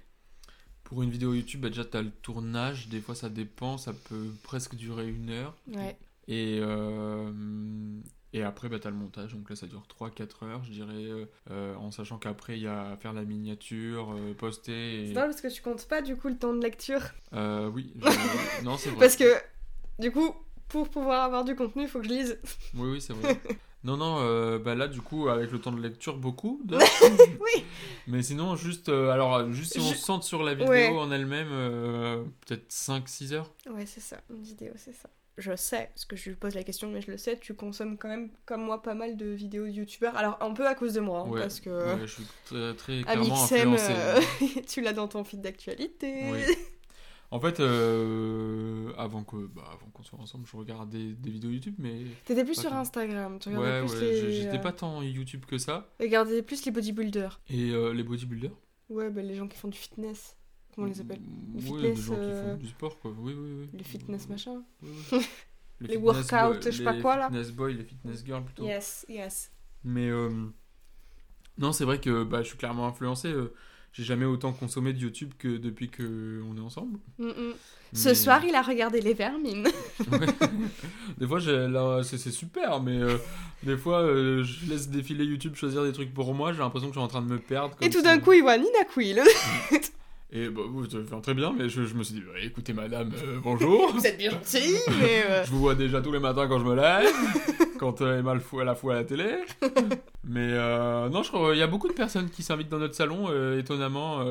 Pour 0.85 1.03
une 1.03 1.11
vidéo 1.11 1.35
YouTube, 1.35 1.61
bah, 1.61 1.69
déjà, 1.69 1.85
tu 1.85 1.97
as 1.97 2.03
le 2.03 2.11
tournage. 2.11 2.89
Des 2.89 3.01
fois, 3.01 3.15
ça 3.15 3.29
dépend. 3.29 3.79
Ça 3.79 3.93
peut 3.93 4.29
presque 4.43 4.75
durer 4.75 5.09
une 5.09 5.31
heure. 5.31 5.55
Ouais. 5.69 5.97
Et, 6.29 6.59
euh, 6.61 7.31
et 8.33 8.43
après, 8.43 8.69
bah, 8.69 8.79
tu 8.81 8.87
as 8.89 8.91
le 8.91 8.97
montage. 8.97 9.35
Donc 9.35 9.49
là, 9.51 9.57
ça 9.57 9.67
dure 9.67 9.85
3-4 9.89 10.45
heures, 10.45 10.65
je 10.65 10.71
dirais. 10.73 10.95
euh, 10.95 11.27
euh, 11.51 11.75
en 11.77 11.91
sachant 11.93 12.19
qu'après, 12.19 12.57
il 12.57 12.63
y 12.63 12.67
a 12.67 12.91
à 12.91 12.97
faire 12.97 13.13
la 13.13 13.23
miniature, 13.23 14.13
euh, 14.13 14.35
poster. 14.35 15.03
Et... 15.05 15.07
C'est 15.09 15.13
drôle 15.15 15.27
parce 15.29 15.41
que 15.41 15.49
tu 15.49 15.63
comptes 15.63 15.87
pas 15.87 16.03
du 16.03 16.17
coup 16.17 16.29
le 16.29 16.37
temps 16.37 16.55
de 16.55 16.63
lecture. 16.63 17.03
Euh, 17.33 17.69
oui. 17.69 17.93
je- 18.03 18.65
non, 18.65 18.77
c'est 18.77 18.91
vrai. 18.91 18.99
Parce 19.01 19.17
que, 19.17 19.33
du 20.01 20.11
coup, 20.13 20.35
pour 20.69 20.89
pouvoir 20.89 21.25
avoir 21.25 21.45
du 21.45 21.55
contenu, 21.55 21.83
il 21.83 21.89
faut 21.89 22.01
que 22.01 22.07
je 22.07 22.11
lise. 22.13 22.39
Oui, 22.75 22.91
oui, 22.93 23.01
c'est 23.01 23.13
vrai. 23.13 23.41
Non, 23.85 23.97
non, 23.97 24.17
euh, 24.21 24.59
bah 24.59 24.75
là, 24.75 24.89
du 24.89 25.01
coup, 25.01 25.29
avec 25.29 25.53
le 25.53 25.61
temps 25.61 25.71
de 25.73 25.81
lecture, 25.81 26.17
beaucoup. 26.17 26.61
De... 26.65 26.77
Oui. 27.41 27.65
Mais 28.09 28.23
sinon, 28.23 28.57
juste, 28.57 28.89
euh, 28.89 29.11
alors, 29.11 29.53
juste 29.53 29.75
si 29.75 29.79
on 29.81 29.89
Je- 29.91 29.95
se 29.95 30.05
centre 30.05 30.25
sur 30.25 30.43
la 30.43 30.55
vidéo 30.55 30.71
Ouais. 30.71 30.89
en 30.89 31.11
elle-même, 31.13 31.49
euh, 31.51 32.25
peut-être 32.47 32.71
5-6 32.73 33.33
heures. 33.33 33.53
Ouais, 33.71 33.87
c'est 33.87 34.01
ça, 34.01 34.17
une 34.31 34.43
vidéo, 34.43 34.73
c'est 34.77 34.95
ça. 34.95 35.09
Je 35.39 35.55
sais, 35.55 35.91
parce 35.93 36.07
que 36.07 36.17
je 36.17 36.31
lui 36.31 36.37
pose 36.37 36.55
la 36.55 36.63
question, 36.65 36.89
mais 36.91 37.03
je 37.03 37.11
le 37.11 37.19
sais, 37.19 37.39
tu 37.39 37.53
consommes 37.55 37.99
quand 37.99 38.09
même, 38.09 38.31
comme 38.47 38.63
moi, 38.63 38.81
pas 38.83 38.95
mal 38.95 39.17
de 39.19 39.27
vidéos 39.27 39.67
de 39.67 39.71
youtubeurs. 39.71 40.17
Alors, 40.17 40.39
un 40.41 40.53
peu 40.55 40.67
à 40.67 40.75
cause 40.75 40.95
de 40.95 41.01
moi, 41.01 41.21
hein, 41.27 41.29
ouais, 41.31 41.41
parce 41.43 41.61
que 41.61 41.69
ouais, 41.69 42.01
je 42.01 42.07
suis 42.07 42.25
très, 42.47 42.75
très 42.75 43.03
clairement 43.03 43.35
Amixem, 43.37 43.77
euh, 43.79 44.21
tu 44.69 44.81
l'as 44.81 44.95
dans 44.95 45.09
ton 45.09 45.25
feed 45.25 45.43
d'actualité. 45.43 46.31
Oui. 46.33 46.57
En 47.31 47.41
fait, 47.41 47.59
euh, 47.61 48.93
avant 48.97 49.25
que, 49.25 49.37
bah, 49.49 49.65
avant 49.73 49.91
qu'on 49.93 50.03
soit 50.03 50.19
ensemble, 50.19 50.47
je 50.47 50.57
regardais 50.57 51.13
des 51.15 51.31
vidéos 51.31 51.51
YouTube, 51.51 51.75
mais 51.79 52.05
T'étais 52.25 52.45
plus 52.45 52.55
sur 52.55 52.71
tant. 52.71 52.79
Instagram, 52.79 53.39
tu 53.41 53.49
ouais, 53.49 53.57
regardais 53.57 53.81
ouais, 53.81 53.99
plus 53.99 54.01
les... 54.01 54.33
j'étais 54.33 54.59
euh, 54.59 54.61
pas 54.61 54.73
tant 54.73 55.03
YouTube 55.03 55.45
que 55.45 55.59
ça. 55.59 55.89
Regardais 55.99 56.43
plus 56.43 56.65
les 56.65 56.71
bodybuilders. 56.71 57.41
Et 57.51 57.71
euh, 57.71 57.93
les 57.93 58.05
bodybuilders. 58.05 58.53
Ouais, 58.89 59.11
bah, 59.11 59.23
les 59.23 59.35
gens 59.35 59.49
qui 59.49 59.59
font 59.59 59.69
du 59.69 59.79
fitness. 59.79 60.37
Comment 60.75 60.87
on 60.87 60.91
les 60.91 61.01
appelle? 61.01 61.21
Le 61.55 61.61
des 61.61 61.67
fitness, 61.67 61.99
gens 61.99 62.15
qui 62.15 62.33
font 62.33 62.57
du 62.57 62.69
sport, 62.69 62.99
quoi. 63.01 63.11
Oui, 63.19 63.35
oui, 63.37 63.53
oui. 63.61 63.71
Les 63.73 63.85
fitness 63.85 64.29
machin. 64.29 64.63
Oui, 64.83 64.91
oui. 65.13 65.27
Les 65.81 65.99
workouts, 65.99 66.63
je 66.65 66.71
sais 66.71 66.85
pas 66.85 66.95
les 66.95 67.03
quoi, 67.03 67.19
là. 67.19 67.27
fitness 67.27 67.51
boys, 67.53 67.73
les 67.73 67.85
fitness 67.85 68.25
girls 68.25 68.43
plutôt. 68.45 68.65
Yes, 68.65 69.05
yes. 69.11 69.53
Mais 69.85 70.11
non, 71.59 71.73
c'est 71.73 71.85
vrai 71.85 72.01
que 72.01 72.25
bah, 72.25 72.43
je 72.43 72.49
suis 72.49 72.57
clairement 72.57 72.87
influencé. 72.87 73.35
J'ai 73.97 74.05
jamais 74.05 74.27
autant 74.27 74.53
consommé 74.53 74.93
de 74.93 74.99
YouTube 74.99 75.33
que 75.39 75.57
depuis 75.57 75.89
que 75.89 76.43
on 76.51 76.55
est 76.57 76.61
ensemble. 76.61 76.99
Mm, 77.19 77.29
mm. 77.29 77.33
Ce 77.95 78.09
Mais- 78.11 78.15
soir, 78.15 78.45
il 78.45 78.55
a 78.55 78.61
regardé 78.61 79.01
les 79.01 79.15
vermines. 79.15 79.69
Ouais. 80.13 80.27
des 81.17 81.27
fois, 81.27 81.41
c'est 82.05 82.19
super, 82.31 82.81
mais 82.83 83.01
euh, 83.01 83.17
des 83.63 83.77
fois, 83.79 84.03
euh, 84.03 84.45
je 84.45 84.67
laisse 84.71 84.89
défiler 84.91 85.25
YouTube 85.25 85.55
choisir 85.55 85.83
des 85.83 85.93
trucs 85.93 86.13
pour 86.13 86.35
moi. 86.35 86.53
J'ai 86.53 86.59
l'impression 86.59 86.89
que 86.89 86.95
je 86.95 86.99
suis 87.01 87.05
en 87.05 87.09
train 87.09 87.23
de 87.23 87.29
me 87.33 87.39
perdre. 87.39 87.75
Et 87.81 87.89
tout 87.89 87.99
si- 87.99 88.05
d'un 88.05 88.19
coup, 88.19 88.33
il 88.35 88.43
voit 88.43 88.59
Nina 88.59 88.85
Quill. 88.93 89.23
Et 90.33 90.49
bah, 90.49 90.63
vous 90.69 90.85
ça 90.91 90.99
fait 91.09 91.21
très 91.21 91.35
bien, 91.35 91.55
mais 91.57 91.69
je, 91.69 91.85
je 91.87 91.95
me 91.95 92.03
suis 92.03 92.15
dit, 92.17 92.21
bah, 92.21 92.39
écoutez, 92.43 92.73
madame, 92.73 93.13
euh, 93.25 93.39
bonjour. 93.43 93.93
Vous 93.95 94.07
êtes 94.07 94.19
bien 94.19 94.31
gentil, 94.31 94.75
mais. 95.01 95.23
euh, 95.31 95.45
Je 95.45 95.51
vous 95.53 95.61
vois 95.61 95.77
déjà 95.77 96.01
tous 96.03 96.11
les 96.11 96.19
matins 96.19 96.49
quand 96.49 96.59
je 96.59 96.65
me 96.65 96.75
lève, 96.75 97.07
quand 97.79 98.01
euh, 98.03 98.19
Emma 98.19 98.35
le 98.35 98.41
fout 98.41 98.61
à 98.61 98.65
la 98.65 98.75
fois 98.75 98.95
à 98.95 98.97
la 98.97 99.05
télé. 99.05 99.37
Mais 100.29 100.51
euh, 100.53 101.09
non, 101.09 101.23
je 101.23 101.29
crois 101.31 101.55
il 101.55 101.59
y 101.59 101.63
a 101.63 101.69
beaucoup 101.69 101.87
de 101.87 101.93
personnes 101.93 102.29
qui 102.29 102.43
s'invitent 102.43 102.69
dans 102.69 102.81
notre 102.81 102.97
salon, 102.97 103.29
étonnamment. 103.57 104.25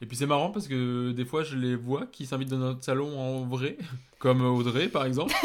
Et 0.00 0.06
puis 0.06 0.16
c'est 0.16 0.26
marrant 0.26 0.50
parce 0.50 0.68
que 0.68 1.12
des 1.12 1.24
fois 1.24 1.42
je 1.44 1.56
les 1.56 1.74
vois 1.76 2.06
qui 2.10 2.26
s'invitent 2.26 2.48
dans 2.50 2.56
notre 2.58 2.84
salon 2.84 3.18
en 3.18 3.44
vrai, 3.46 3.76
comme 4.18 4.44
Audrey 4.44 4.88
par 4.88 5.04
exemple. 5.06 5.34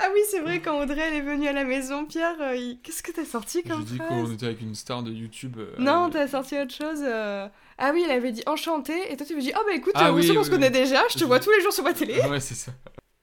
Ah 0.00 0.10
oui, 0.14 0.20
c'est 0.30 0.40
vrai, 0.40 0.60
quand 0.60 0.80
Audrey 0.80 1.00
elle 1.00 1.14
est 1.14 1.20
venue 1.20 1.46
à 1.48 1.52
la 1.52 1.64
maison, 1.64 2.04
Pierre, 2.06 2.34
euh, 2.40 2.56
il- 2.56 2.78
qu'est-ce 2.82 3.02
que 3.02 3.12
t'as 3.12 3.24
sorti 3.24 3.60
Je 3.64 3.70
comme 3.70 3.84
dis 3.84 3.96
phrase 3.96 4.08
qu'on 4.08 4.32
était 4.32 4.46
avec 4.46 4.60
une 4.62 4.74
star 4.74 5.02
de 5.02 5.12
YouTube. 5.12 5.56
euh, 5.58 5.74
Non, 5.78 6.08
t'as 6.10 6.26
sorti 6.28 6.58
autre 6.58 6.74
chose. 6.74 7.00
euh. 7.02 7.46
Ah 7.76 7.90
oui, 7.92 8.02
elle 8.04 8.12
avait 8.12 8.32
dit 8.32 8.42
enchanté, 8.46 8.94
et 9.12 9.16
toi 9.16 9.26
tu 9.26 9.36
me 9.36 9.40
dis, 9.40 9.52
oh 9.54 9.60
bah 9.66 9.74
écoute, 9.74 9.92
Ah 9.96 10.12
oui, 10.12 10.28
on 10.34 10.38
oui, 10.38 10.44
se 10.44 10.50
connaît 10.50 10.70
déjà, 10.70 11.02
je 11.08 11.14
te 11.14 11.18
Je- 11.20 11.24
vois 11.24 11.38
tous 11.40 11.50
les 11.50 11.60
jours 11.60 11.72
sur 11.72 11.84
ma 11.84 11.92
télé. 11.92 12.20
Ouais, 12.22 12.40
c'est 12.40 12.54
ça. 12.54 12.72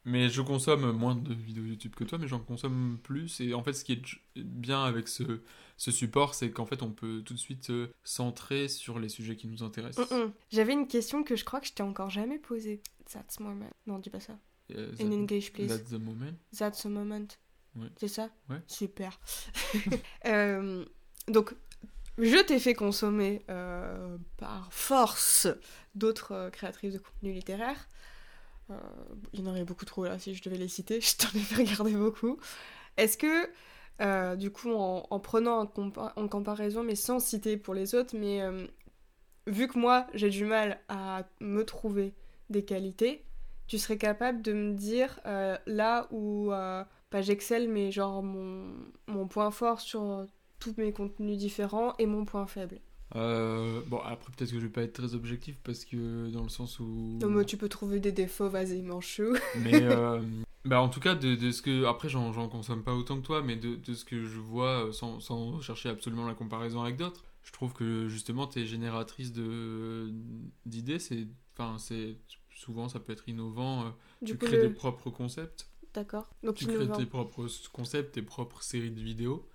Mais 0.05 0.29
je 0.29 0.41
consomme 0.43 0.91
moins 0.91 1.15
de 1.15 1.33
vidéos 1.33 1.63
YouTube 1.65 1.95
que 1.95 2.03
toi, 2.03 2.19
mais 2.19 2.27
j'en 2.27 2.39
consomme 2.39 2.99
plus. 3.01 3.41
Et 3.41 3.55
en 3.55 3.63
fait, 3.63 3.73
ce 3.73 3.83
qui 3.83 3.93
est 3.93 4.01
bien 4.35 4.83
avec 4.83 5.07
ce, 5.07 5.41
ce 5.77 5.91
support, 5.91 6.35
c'est 6.35 6.51
qu'en 6.51 6.67
fait, 6.67 6.83
on 6.83 6.91
peut 6.91 7.23
tout 7.25 7.33
de 7.33 7.39
suite 7.39 7.65
se 7.65 7.89
centrer 8.03 8.67
sur 8.67 8.99
les 8.99 9.09
sujets 9.09 9.35
qui 9.35 9.47
nous 9.47 9.63
intéressent. 9.63 10.09
Mm, 10.11 10.15
mm. 10.25 10.33
J'avais 10.51 10.73
une 10.73 10.87
question 10.87 11.23
que 11.23 11.35
je 11.35 11.43
crois 11.43 11.59
que 11.59 11.67
je 11.67 11.73
t'ai 11.73 11.81
encore 11.83 12.11
jamais 12.11 12.37
posée. 12.37 12.81
That's 13.11 13.39
moment. 13.39 13.69
Non, 13.87 13.97
dis 13.97 14.11
pas 14.11 14.19
ça. 14.19 14.37
Euh, 14.75 14.91
In 14.99 15.09
that- 15.09 15.15
English, 15.15 15.51
please. 15.53 15.67
That's 15.67 15.89
the 15.89 15.99
moment. 15.99 16.33
That's 16.55 16.85
a 16.85 16.89
moment. 16.89 17.27
Ouais. 17.75 17.87
C'est 17.97 18.07
ça? 18.07 18.29
Ouais. 18.49 18.61
Super. 18.67 19.19
Euh, 20.27 20.85
donc, 21.27 21.53
je 22.17 22.37
t'ai 22.43 22.59
fait 22.59 22.73
consommer 22.73 23.43
euh, 23.49 24.17
par 24.37 24.71
force 24.73 25.47
d'autres 25.93 26.31
euh, 26.31 26.49
créatrices 26.49 26.93
de 26.93 26.99
contenu 26.99 27.33
littéraire. 27.33 27.87
Euh, 28.71 28.73
il 29.33 29.41
y 29.41 29.43
en 29.47 29.51
aurait 29.51 29.63
beaucoup 29.63 29.85
trop 29.85 30.05
là 30.05 30.17
si 30.17 30.33
je 30.33 30.43
devais 30.43 30.57
les 30.57 30.67
citer, 30.67 30.99
je 31.01 31.17
t'en 31.17 31.27
ai 31.37 31.41
fait 31.41 31.55
regarder 31.63 31.93
beaucoup. 31.95 32.37
Est-ce 32.97 33.17
que, 33.17 33.49
euh, 34.01 34.35
du 34.35 34.51
coup, 34.51 34.71
en, 34.73 35.05
en 35.09 35.19
prenant 35.19 35.59
en, 35.59 35.65
compa- 35.65 36.13
en 36.15 36.27
comparaison, 36.27 36.83
mais 36.83 36.95
sans 36.95 37.19
citer 37.19 37.57
pour 37.57 37.73
les 37.75 37.95
autres, 37.95 38.15
mais 38.17 38.41
euh, 38.41 38.67
vu 39.47 39.67
que 39.67 39.79
moi 39.79 40.07
j'ai 40.13 40.29
du 40.29 40.45
mal 40.45 40.79
à 40.89 41.23
me 41.41 41.63
trouver 41.65 42.13
des 42.49 42.65
qualités, 42.65 43.25
tu 43.67 43.79
serais 43.79 43.97
capable 43.97 44.41
de 44.41 44.53
me 44.53 44.73
dire 44.73 45.19
là 45.67 46.07
où 46.11 46.51
pas 47.09 47.21
j'excelle, 47.21 47.69
mais 47.69 47.91
genre 47.91 48.23
mon, 48.23 48.71
mon 49.07 49.27
point 49.27 49.51
fort 49.51 49.79
sur 49.81 50.25
tous 50.59 50.75
mes 50.77 50.93
contenus 50.93 51.37
différents 51.37 51.95
et 51.99 52.05
mon 52.05 52.25
point 52.25 52.47
faible? 52.47 52.79
Euh, 53.15 53.81
bon, 53.87 53.99
après, 53.99 54.31
peut-être 54.35 54.51
que 54.51 54.59
je 54.59 54.65
vais 54.65 54.71
pas 54.71 54.81
être 54.81 54.93
très 54.93 55.13
objectif 55.13 55.57
parce 55.63 55.85
que 55.85 56.29
dans 56.31 56.43
le 56.43 56.49
sens 56.49 56.79
où. 56.79 57.17
Donc, 57.19 57.31
moi, 57.31 57.45
tu 57.45 57.57
peux 57.57 57.69
trouver 57.69 57.99
des 57.99 58.11
défauts, 58.11 58.49
vas-y, 58.49 58.81
manchou. 58.81 59.35
Mais 59.63 59.83
euh, 59.83 60.21
bah 60.65 60.81
en 60.81 60.89
tout 60.89 60.99
cas, 60.99 61.15
de, 61.15 61.35
de 61.35 61.51
ce 61.51 61.61
que. 61.61 61.85
Après, 61.85 62.09
j'en 62.09 62.33
j'en 62.33 62.49
consomme 62.49 62.83
pas 62.83 62.93
autant 62.95 63.17
que 63.17 63.25
toi, 63.25 63.41
mais 63.43 63.55
de, 63.55 63.75
de 63.75 63.93
ce 63.93 64.03
que 64.05 64.25
je 64.25 64.39
vois, 64.39 64.87
euh, 64.87 64.91
sans, 64.91 65.19
sans 65.19 65.61
chercher 65.61 65.89
absolument 65.89 66.25
la 66.27 66.33
comparaison 66.33 66.81
avec 66.81 66.97
d'autres, 66.97 67.23
je 67.43 67.51
trouve 67.51 67.73
que 67.73 68.07
justement, 68.09 68.47
tu 68.47 68.59
es 68.59 68.65
génératrice 68.65 69.31
de- 69.31 70.11
d'idées. 70.65 70.99
C'est. 70.99 71.27
Enfin, 71.53 71.77
c'est. 71.77 72.17
Souvent, 72.55 72.87
ça 72.89 72.99
peut 72.99 73.11
être 73.13 73.27
innovant. 73.29 73.93
Du 74.21 74.31
tu 74.31 74.37
coup, 74.37 74.45
crées 74.47 74.57
le- 74.57 74.69
des 74.69 74.73
propres 74.73 75.09
concepts. 75.09 75.69
D'accord. 75.93 76.27
Donc, 76.43 76.55
Tu 76.55 76.65
crées 76.65 76.89
tes 76.91 77.05
propres 77.05 77.47
concepts, 77.71 78.13
tes 78.13 78.21
propres 78.21 78.61
séries 78.63 78.91
de 78.91 79.01
vidéos. 79.01 79.47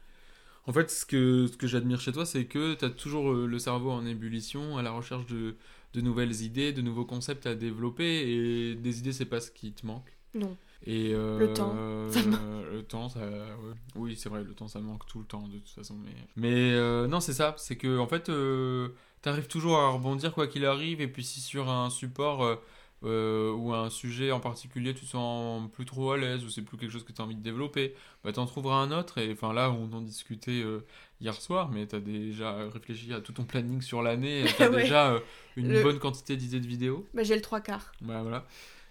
En 0.67 0.73
fait, 0.73 0.91
ce 0.91 1.05
que, 1.07 1.47
ce 1.47 1.57
que 1.57 1.67
j'admire 1.67 2.01
chez 2.01 2.13
toi, 2.13 2.27
c'est 2.27 2.45
que 2.47 2.75
tu 2.75 2.85
as 2.85 2.91
toujours 2.91 3.33
euh, 3.33 3.47
le 3.47 3.59
cerveau 3.59 3.91
en 3.91 4.05
ébullition, 4.07 4.79
à 4.79 4.83
la 4.83 4.91
recherche 4.93 5.27
de, 5.27 5.57
de 5.95 6.01
nouvelles 6.01 6.43
idées, 6.43 6.73
de 6.73 6.83
nouveaux 6.83 7.05
concepts 7.05 7.47
à 7.47 7.55
développer. 7.55 8.31
Et 8.31 8.75
des 8.75 8.99
idées, 8.99 9.13
c'est 9.13 9.25
pas 9.25 9.41
ce 9.41 9.51
qui 9.51 9.73
te 9.73 9.87
manque. 9.87 10.17
Non. 10.35 10.57
Et 10.87 11.11
euh, 11.13 11.39
Le 11.39 11.53
temps, 11.53 11.75
ça 12.11 12.23
me- 12.25 12.73
le 12.73 12.83
temps, 12.83 13.09
ça, 13.09 13.21
ouais. 13.21 13.75
oui, 13.97 14.17
c'est 14.17 14.29
vrai, 14.29 14.43
le 14.45 14.55
temps, 14.55 14.69
ça 14.69 14.81
manque 14.81 15.05
tout 15.07 15.19
le 15.19 15.25
temps 15.27 15.47
de 15.49 15.59
toute 15.59 15.69
façon. 15.69 15.97
Mais, 16.03 16.15
mais 16.37 16.73
euh, 16.73 17.07
non, 17.07 17.21
c'est 17.21 17.35
ça, 17.35 17.55
c'est 17.59 17.77
que 17.77 17.99
en 17.99 18.07
fait, 18.07 18.29
euh, 18.31 18.89
t'arrives 19.23 19.47
toujours 19.49 19.77
à 19.79 19.91
rebondir 19.91 20.33
quoi 20.33 20.47
qu'il 20.47 20.65
arrive. 20.65 21.01
Et 21.01 21.09
puis 21.09 21.25
si 21.25 21.41
sur 21.41 21.69
un 21.69 21.91
support 21.91 22.61
euh, 23.03 23.53
ou 23.53 23.73
un 23.73 23.89
sujet 23.91 24.31
en 24.31 24.41
particulier, 24.41 24.93
tu 24.95 25.07
te 25.07 25.11
sens 25.11 25.71
plus 25.73 25.85
trop 25.87 26.13
à 26.13 26.19
l'aise 26.19 26.45
ou 26.45 26.51
c'est 26.51 26.63
plus 26.63 26.77
quelque 26.77 26.91
chose 26.91 27.05
que 27.05 27.13
tu 27.13 27.21
as 27.23 27.25
envie 27.25 27.35
de 27.35 27.43
développer, 27.43 27.95
bah 28.25 28.33
t'en 28.33 28.45
trouveras 28.47 28.77
un 28.77 28.93
autre. 28.93 29.19
Et 29.19 29.33
enfin 29.33 29.53
là, 29.53 29.71
on 29.71 29.91
en 29.93 30.01
discutait 30.03 30.63
euh, 30.63 30.81
hier 31.21 31.35
soir, 31.35 31.71
mais 31.71 31.87
t'as 31.87 32.01
déjà 32.01 32.69
réfléchi 32.69 33.13
à 33.15 33.21
tout 33.21 33.33
ton 33.33 33.45
planning 33.45 33.81
sur 33.81 34.03
l'année. 34.03 34.45
T'as 34.59 34.69
Ouais. 34.71 34.83
déjà 34.83 35.13
euh, 35.13 35.21
une 35.57 35.73
Le- 35.73 35.83
bonne 35.83 35.99
quantité 35.99 36.37
d'idées 36.37 36.61
de 36.61 36.67
vidéos. 36.67 37.07
Bah, 37.15 37.23
j'ai 37.23 37.35
le 37.37 37.41
trois 37.43 37.61
quarts. 37.61 37.93
Bah, 38.03 38.21
voilà. 38.23 38.47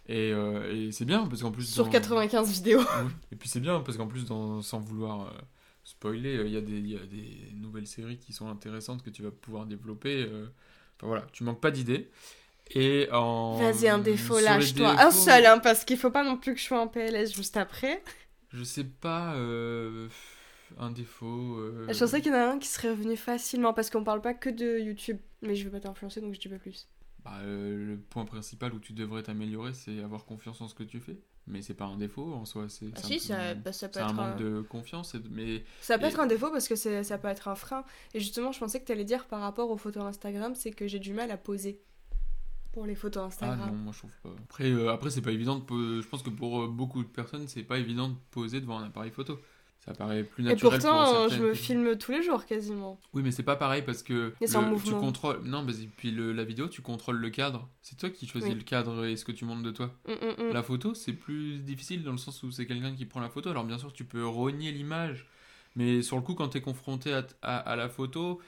Et, 0.07 0.31
euh, 0.33 0.73
et 0.87 0.91
c'est 0.91 1.05
bien 1.05 1.27
parce 1.27 1.43
qu'en 1.43 1.51
plus. 1.51 1.71
Sur 1.71 1.85
dans- 1.85 1.91
95 1.91 2.51
vidéos. 2.51 2.81
Et 3.31 3.35
puis 3.35 3.47
c'est 3.47 3.59
bien 3.59 3.79
parce 3.81 3.95
qu'en 3.97 4.07
plus, 4.07 4.25
dans, 4.25 4.63
sans 4.63 4.79
vouloir 4.79 5.31
spoiler, 5.83 6.41
il 6.45 6.51
y, 6.51 6.57
a 6.57 6.61
des- 6.61 6.77
il 6.79 6.89
y 6.89 6.95
a 6.95 7.05
des 7.05 7.51
nouvelles 7.55 7.85
séries 7.87 8.17
qui 8.17 8.33
sont 8.33 8.47
intéressantes 8.49 9.03
que 9.03 9.11
tu 9.11 9.21
vas 9.21 9.29
pouvoir 9.31 9.67
développer. 9.67 10.23
Enfin 10.97 11.07
voilà, 11.07 11.27
tu 11.31 11.43
manques 11.43 11.61
pas 11.61 11.69
d'idées. 11.71 12.09
Et 12.71 13.07
en. 13.11 13.57
Vas-y, 13.57 13.87
un 13.87 13.97
défaut, 13.99 14.39
lâche-toi. 14.39 14.91
défauts, 14.91 15.03
Un 15.07 15.11
seul, 15.11 15.45
hein, 15.45 15.59
parce 15.59 15.85
qu'il 15.85 15.97
faut 15.97 16.11
pas 16.11 16.23
non 16.23 16.37
plus 16.37 16.53
que 16.53 16.59
je 16.59 16.65
sois 16.65 16.79
en 16.79 16.87
PLS 16.87 17.33
juste 17.35 17.57
après. 17.57 18.03
Je 18.53 18.63
sais 18.63 18.83
pas. 18.83 19.33
euh, 19.35 20.07
un 20.77 20.91
défaut. 20.91 21.57
euh, 21.57 21.87
Je 21.91 21.97
pensais 21.99 22.21
qu'il 22.21 22.31
y 22.31 22.35
en 22.35 22.37
a 22.37 22.45
un 22.53 22.59
qui 22.59 22.67
serait 22.67 22.91
revenu 22.91 23.15
facilement, 23.17 23.73
parce 23.73 23.89
qu'on 23.89 24.03
parle 24.03 24.21
pas 24.21 24.33
que 24.35 24.49
de 24.49 24.79
YouTube. 24.79 25.17
Mais 25.41 25.55
je 25.55 25.63
vais 25.63 25.71
pas 25.71 25.79
t'influencer, 25.79 26.21
donc 26.21 26.33
je 26.35 26.39
dis 26.39 26.47
pas 26.49 26.59
plus. 26.59 26.87
bah, 27.25 27.39
euh, 27.41 27.85
le 27.93 27.97
point 27.97 28.25
principal 28.25 28.73
où 28.73 28.79
tu 28.79 28.93
devrais 28.93 29.23
t'améliorer, 29.23 29.73
c'est 29.73 29.99
avoir 30.03 30.25
confiance 30.25 30.61
en 30.61 30.67
ce 30.67 30.75
que 30.75 30.83
tu 30.83 30.99
fais. 30.99 31.17
Mais 31.47 31.63
c'est 31.63 31.73
pas 31.73 31.85
un 31.85 31.97
défaut 31.97 32.31
en 32.33 32.45
soi, 32.45 32.65
c'est 32.69 32.85
Ah 32.93 32.99
c'est 32.99 33.05
un 33.05 33.07
si, 33.07 33.19
ça, 33.19 33.55
bah, 33.55 33.73
ça 33.73 33.87
peut 33.87 33.93
c'est 33.95 34.01
un 34.01 34.09
être 34.09 34.13
manque 34.13 34.33
un... 34.33 34.35
de 34.35 34.61
confiance. 34.61 35.15
Mais 35.31 35.63
Ça 35.81 35.97
peut 35.97 36.05
Et- 36.05 36.09
être 36.09 36.19
un 36.19 36.27
défaut 36.27 36.51
parce 36.51 36.67
que 36.67 36.75
c'est- 36.75 37.03
ça 37.03 37.17
peut 37.17 37.27
être 37.29 37.47
un 37.47 37.55
frein. 37.55 37.83
Et 38.13 38.19
justement, 38.19 38.51
je 38.51 38.59
pensais 38.59 38.79
que 38.79 38.85
tu 38.85 38.91
allais 38.91 39.03
dire 39.03 39.25
par 39.25 39.39
rapport 39.41 39.71
aux 39.71 39.77
photos 39.77 40.03
Instagram, 40.03 40.53
c'est 40.53 40.69
que 40.71 40.85
j'ai 40.87 40.99
du 40.99 41.11
mal 41.13 41.31
à 41.31 41.37
poser 41.37 41.81
pour 42.71 42.85
les 42.85 42.95
photos 42.95 43.23
Ah 43.23 43.27
Instagram. 43.27 43.59
non, 43.71 43.75
moi 43.77 43.93
je 43.93 43.99
trouve 43.99 44.11
pas. 44.23 44.29
Après, 44.43 44.69
euh, 44.71 44.91
après 44.91 45.09
c'est 45.09 45.21
pas 45.21 45.31
évident 45.31 45.57
de 45.57 45.63
po- 45.63 46.01
Je 46.01 46.07
pense 46.07 46.21
que 46.23 46.29
pour 46.29 46.63
euh, 46.63 46.67
beaucoup 46.67 47.03
de 47.03 47.07
personnes, 47.09 47.47
c'est 47.47 47.63
pas 47.63 47.79
évident 47.79 48.09
de 48.09 48.15
poser 48.31 48.61
devant 48.61 48.79
un 48.79 48.85
appareil 48.85 49.11
photo. 49.11 49.39
Ça 49.85 49.93
paraît 49.93 50.23
plus 50.25 50.43
Et 50.43 50.47
naturel 50.49 50.59
pour 50.59 50.71
pourtant, 50.89 51.29
je 51.29 51.41
me 51.41 51.53
filme 51.53 51.97
tous 51.97 52.11
les 52.11 52.21
jours 52.21 52.45
quasiment. 52.45 52.99
Oui, 53.13 53.21
mais 53.23 53.31
c'est 53.31 53.43
pas 53.43 53.55
pareil 53.55 53.81
parce 53.81 54.03
que 54.03 54.33
le- 54.41 54.83
tu 54.83 54.91
contrôles. 54.91 55.39
Non, 55.45 55.63
mais 55.63 55.71
puis 55.95 56.11
le- 56.11 56.33
la 56.33 56.43
vidéo, 56.43 56.67
tu 56.67 56.81
contrôles 56.81 57.15
le 57.15 57.29
cadre. 57.29 57.67
C'est 57.81 57.97
toi 57.97 58.09
qui 58.09 58.27
choisis 58.27 58.49
Oui. 58.49 58.55
le 58.57 58.63
cadre 58.63 59.05
et 59.05 59.15
ce 59.15 59.23
que 59.23 59.31
tu 59.31 59.45
montres 59.45 59.63
de 59.63 59.71
toi. 59.71 59.91
Mm, 60.07 60.11
mm, 60.11 60.49
mm. 60.49 60.53
La 60.53 60.63
photo, 60.63 60.93
c'est 60.93 61.13
plus 61.13 61.59
difficile 61.59 62.03
dans 62.03 62.11
le 62.11 62.17
sens 62.17 62.43
où 62.43 62.51
c'est 62.51 62.65
quelqu'un 62.65 62.93
qui 62.93 63.05
prend 63.05 63.21
la 63.21 63.29
photo. 63.29 63.49
Alors 63.49 63.63
bien 63.63 63.77
sûr, 63.77 63.93
tu 63.93 64.03
peux 64.03 64.27
rogner 64.27 64.71
l'image, 64.73 65.27
mais 65.77 66.01
sur 66.01 66.17
le 66.17 66.23
coup, 66.23 66.35
quand 66.35 66.49
tu 66.49 66.57
es 66.57 66.61
confronté 66.61 67.13
à, 67.13 67.25
à- 67.41 67.57
à 67.57 67.75
la 67.77 67.87
photo, 67.87 68.41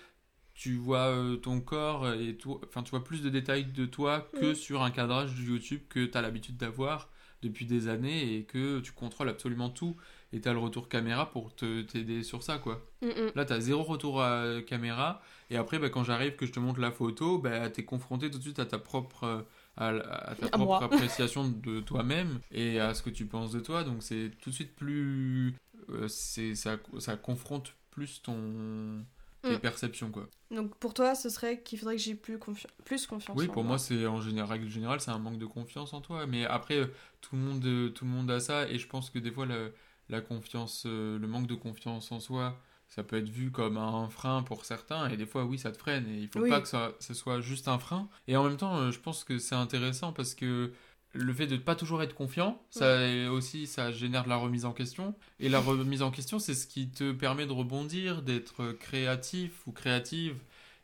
tu 0.61 0.75
vois 0.75 1.07
euh, 1.07 1.37
ton 1.37 1.59
corps 1.59 2.13
et 2.13 2.35
toi, 2.37 2.59
enfin, 2.67 2.83
tu 2.83 2.91
vois 2.91 3.03
plus 3.03 3.23
de 3.23 3.29
détails 3.29 3.65
de 3.65 3.87
toi 3.87 4.29
que 4.39 4.51
Mm. 4.51 4.55
sur 4.55 4.83
un 4.83 4.91
cadrage 4.91 5.33
de 5.33 5.41
YouTube 5.41 5.81
que 5.89 6.05
tu 6.05 6.15
as 6.15 6.21
l'habitude 6.21 6.55
d'avoir 6.55 7.09
depuis 7.41 7.65
des 7.65 7.87
années 7.87 8.35
et 8.35 8.43
que 8.43 8.79
tu 8.81 8.91
contrôles 8.91 9.27
absolument 9.29 9.71
tout 9.71 9.95
et 10.31 10.39
tu 10.39 10.47
as 10.47 10.53
le 10.53 10.59
retour 10.59 10.87
caméra 10.87 11.31
pour 11.31 11.55
te 11.55 11.81
t'aider 11.81 12.21
sur 12.21 12.43
ça 12.43 12.59
quoi. 12.59 12.85
Mm, 13.01 13.07
mm. 13.07 13.31
Là, 13.33 13.45
tu 13.45 13.53
as 13.53 13.59
zéro 13.59 13.81
retour 13.81 14.21
à 14.21 14.61
caméra. 14.67 15.23
Et 15.49 15.57
après, 15.57 15.79
bah, 15.79 15.89
quand 15.89 16.03
j'arrive, 16.03 16.35
que 16.35 16.45
je 16.45 16.51
te 16.51 16.59
montre 16.59 16.79
la 16.79 16.91
photo, 16.91 17.39
bah, 17.39 17.67
tu 17.71 17.81
es 17.81 17.83
confronté 17.83 18.29
tout 18.29 18.37
de 18.37 18.43
suite 18.43 18.59
à 18.59 18.65
ta 18.67 18.77
propre, 18.77 19.47
à, 19.77 19.93
ta 20.39 20.45
À 20.45 20.49
propre 20.49 20.83
appréciation 20.83 21.49
de 21.49 21.79
toi-même 21.79 22.39
et 22.51 22.79
à 22.79 22.93
ce 22.93 23.01
que 23.01 23.09
tu 23.09 23.25
penses 23.25 23.51
de 23.51 23.59
toi. 23.61 23.83
Donc, 23.83 24.03
c'est 24.03 24.29
tout 24.39 24.51
de 24.51 24.55
suite 24.55 24.75
plus. 24.75 25.55
euh, 25.89 26.07
c'est 26.07 26.53
ça, 26.53 26.77
ça 26.99 27.17
confronte 27.17 27.73
plus 27.89 28.21
ton. 28.21 29.03
Mm. 29.43 29.57
perceptions, 29.57 30.11
quoi. 30.11 30.27
Donc 30.51 30.75
pour 30.77 30.93
toi, 30.93 31.15
ce 31.15 31.29
serait 31.29 31.61
qu'il 31.61 31.79
faudrait 31.79 31.95
que 31.95 32.01
j'ai 32.01 32.15
plus, 32.15 32.37
confi- 32.37 32.67
plus 32.85 33.07
confiance 33.07 33.37
Oui, 33.37 33.47
en 33.47 33.51
pour 33.53 33.63
moi, 33.63 33.77
c'est 33.79 34.05
en 34.05 34.21
général, 34.21 34.49
règle 34.49 34.67
générale, 34.69 34.99
c'est 35.01 35.11
un 35.11 35.17
manque 35.19 35.37
de 35.39 35.45
confiance 35.45 35.93
en 35.93 36.01
toi. 36.01 36.25
Mais 36.27 36.45
après, 36.45 36.77
euh, 36.79 36.87
tout 37.21 37.35
le 37.35 37.41
monde, 37.41 37.65
euh, 37.65 37.89
tout 37.89 38.05
le 38.05 38.11
monde 38.11 38.29
a 38.29 38.39
ça. 38.39 38.67
Et 38.69 38.77
je 38.77 38.87
pense 38.87 39.09
que 39.09 39.19
des 39.19 39.31
fois, 39.31 39.45
la, 39.45 39.69
la 40.09 40.21
confiance, 40.21 40.83
euh, 40.85 41.17
le 41.17 41.27
manque 41.27 41.47
de 41.47 41.55
confiance 41.55 42.11
en 42.11 42.19
soi, 42.19 42.57
ça 42.89 43.03
peut 43.03 43.15
être 43.17 43.29
vu 43.29 43.51
comme 43.51 43.77
un 43.77 44.09
frein 44.09 44.43
pour 44.43 44.65
certains. 44.65 45.09
Et 45.09 45.15
des 45.17 45.25
fois, 45.25 45.45
oui, 45.45 45.57
ça 45.57 45.71
te 45.71 45.77
freine. 45.77 46.05
Et 46.09 46.17
il 46.19 46.27
faut 46.27 46.41
Oui. 46.41 46.49
pas 46.49 46.59
que 46.61 46.67
ça, 46.67 46.91
ce 46.99 47.13
soit 47.13 47.39
juste 47.39 47.67
un 47.69 47.79
frein. 47.79 48.09
Et 48.27 48.35
en 48.35 48.43
même 48.43 48.57
temps, 48.57 48.91
je 48.91 48.99
pense 48.99 49.23
que 49.23 49.37
c'est 49.39 49.55
intéressant 49.55 50.11
parce 50.11 50.35
que 50.35 50.73
le 51.13 51.33
fait 51.33 51.47
de 51.47 51.55
ne 51.55 51.59
pas 51.59 51.75
toujours 51.75 52.01
être 52.03 52.15
confiant, 52.15 52.61
ça 52.69 52.99
aussi, 53.31 53.67
ça 53.67 53.91
génère 53.91 54.23
de 54.23 54.29
la 54.29 54.37
remise 54.37 54.65
en 54.65 54.71
question. 54.71 55.15
Et 55.39 55.49
la 55.49 55.59
remise 55.59 56.01
en 56.01 56.11
question, 56.11 56.39
c'est 56.39 56.53
ce 56.53 56.67
qui 56.67 56.89
te 56.89 57.11
permet 57.11 57.45
de 57.45 57.51
rebondir, 57.51 58.21
d'être 58.21 58.71
créatif 58.73 59.67
ou 59.67 59.71
créative 59.71 60.37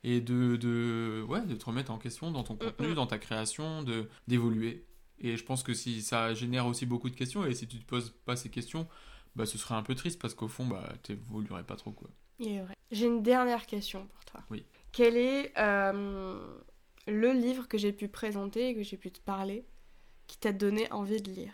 et 0.03 0.21
de, 0.21 0.55
de, 0.57 1.25
ouais, 1.27 1.41
de 1.41 1.55
te 1.55 1.65
remettre 1.65 1.91
en 1.91 1.97
question 1.97 2.31
dans 2.31 2.43
ton 2.43 2.55
contenu, 2.55 2.89
mm. 2.89 2.95
dans 2.95 3.07
ta 3.07 3.17
création, 3.17 3.83
de 3.83 4.09
d'évoluer. 4.27 4.85
Et 5.19 5.37
je 5.37 5.43
pense 5.43 5.63
que 5.63 5.73
si 5.73 6.01
ça 6.01 6.33
génère 6.33 6.67
aussi 6.67 6.85
beaucoup 6.85 7.09
de 7.09 7.15
questions, 7.15 7.45
et 7.45 7.53
si 7.53 7.67
tu 7.67 7.79
te 7.79 7.85
poses 7.85 8.13
pas 8.25 8.35
ces 8.35 8.49
questions, 8.49 8.87
bah, 9.35 9.45
ce 9.45 9.57
serait 9.57 9.75
un 9.75 9.83
peu 9.83 9.95
triste 9.95 10.19
parce 10.21 10.33
qu'au 10.33 10.47
fond, 10.47 10.65
bah, 10.65 10.87
t'évoluerais 11.03 11.63
pas 11.63 11.75
trop. 11.75 11.91
Quoi. 11.91 12.09
J'ai 12.91 13.05
une 13.05 13.23
dernière 13.23 13.65
question 13.65 14.07
pour 14.07 14.25
toi. 14.25 14.43
Oui. 14.51 14.65
Quel 14.91 15.17
est 15.17 15.53
euh, 15.57 16.39
le 17.07 17.31
livre 17.33 17.67
que 17.67 17.77
j'ai 17.77 17.91
pu 17.91 18.07
présenter 18.07 18.69
et 18.69 18.75
que 18.75 18.83
j'ai 18.83 18.97
pu 18.97 19.11
te 19.11 19.19
parler 19.19 19.65
qui 20.27 20.37
t'a 20.37 20.51
donné 20.53 20.91
envie 20.91 21.21
de 21.21 21.31
lire 21.31 21.53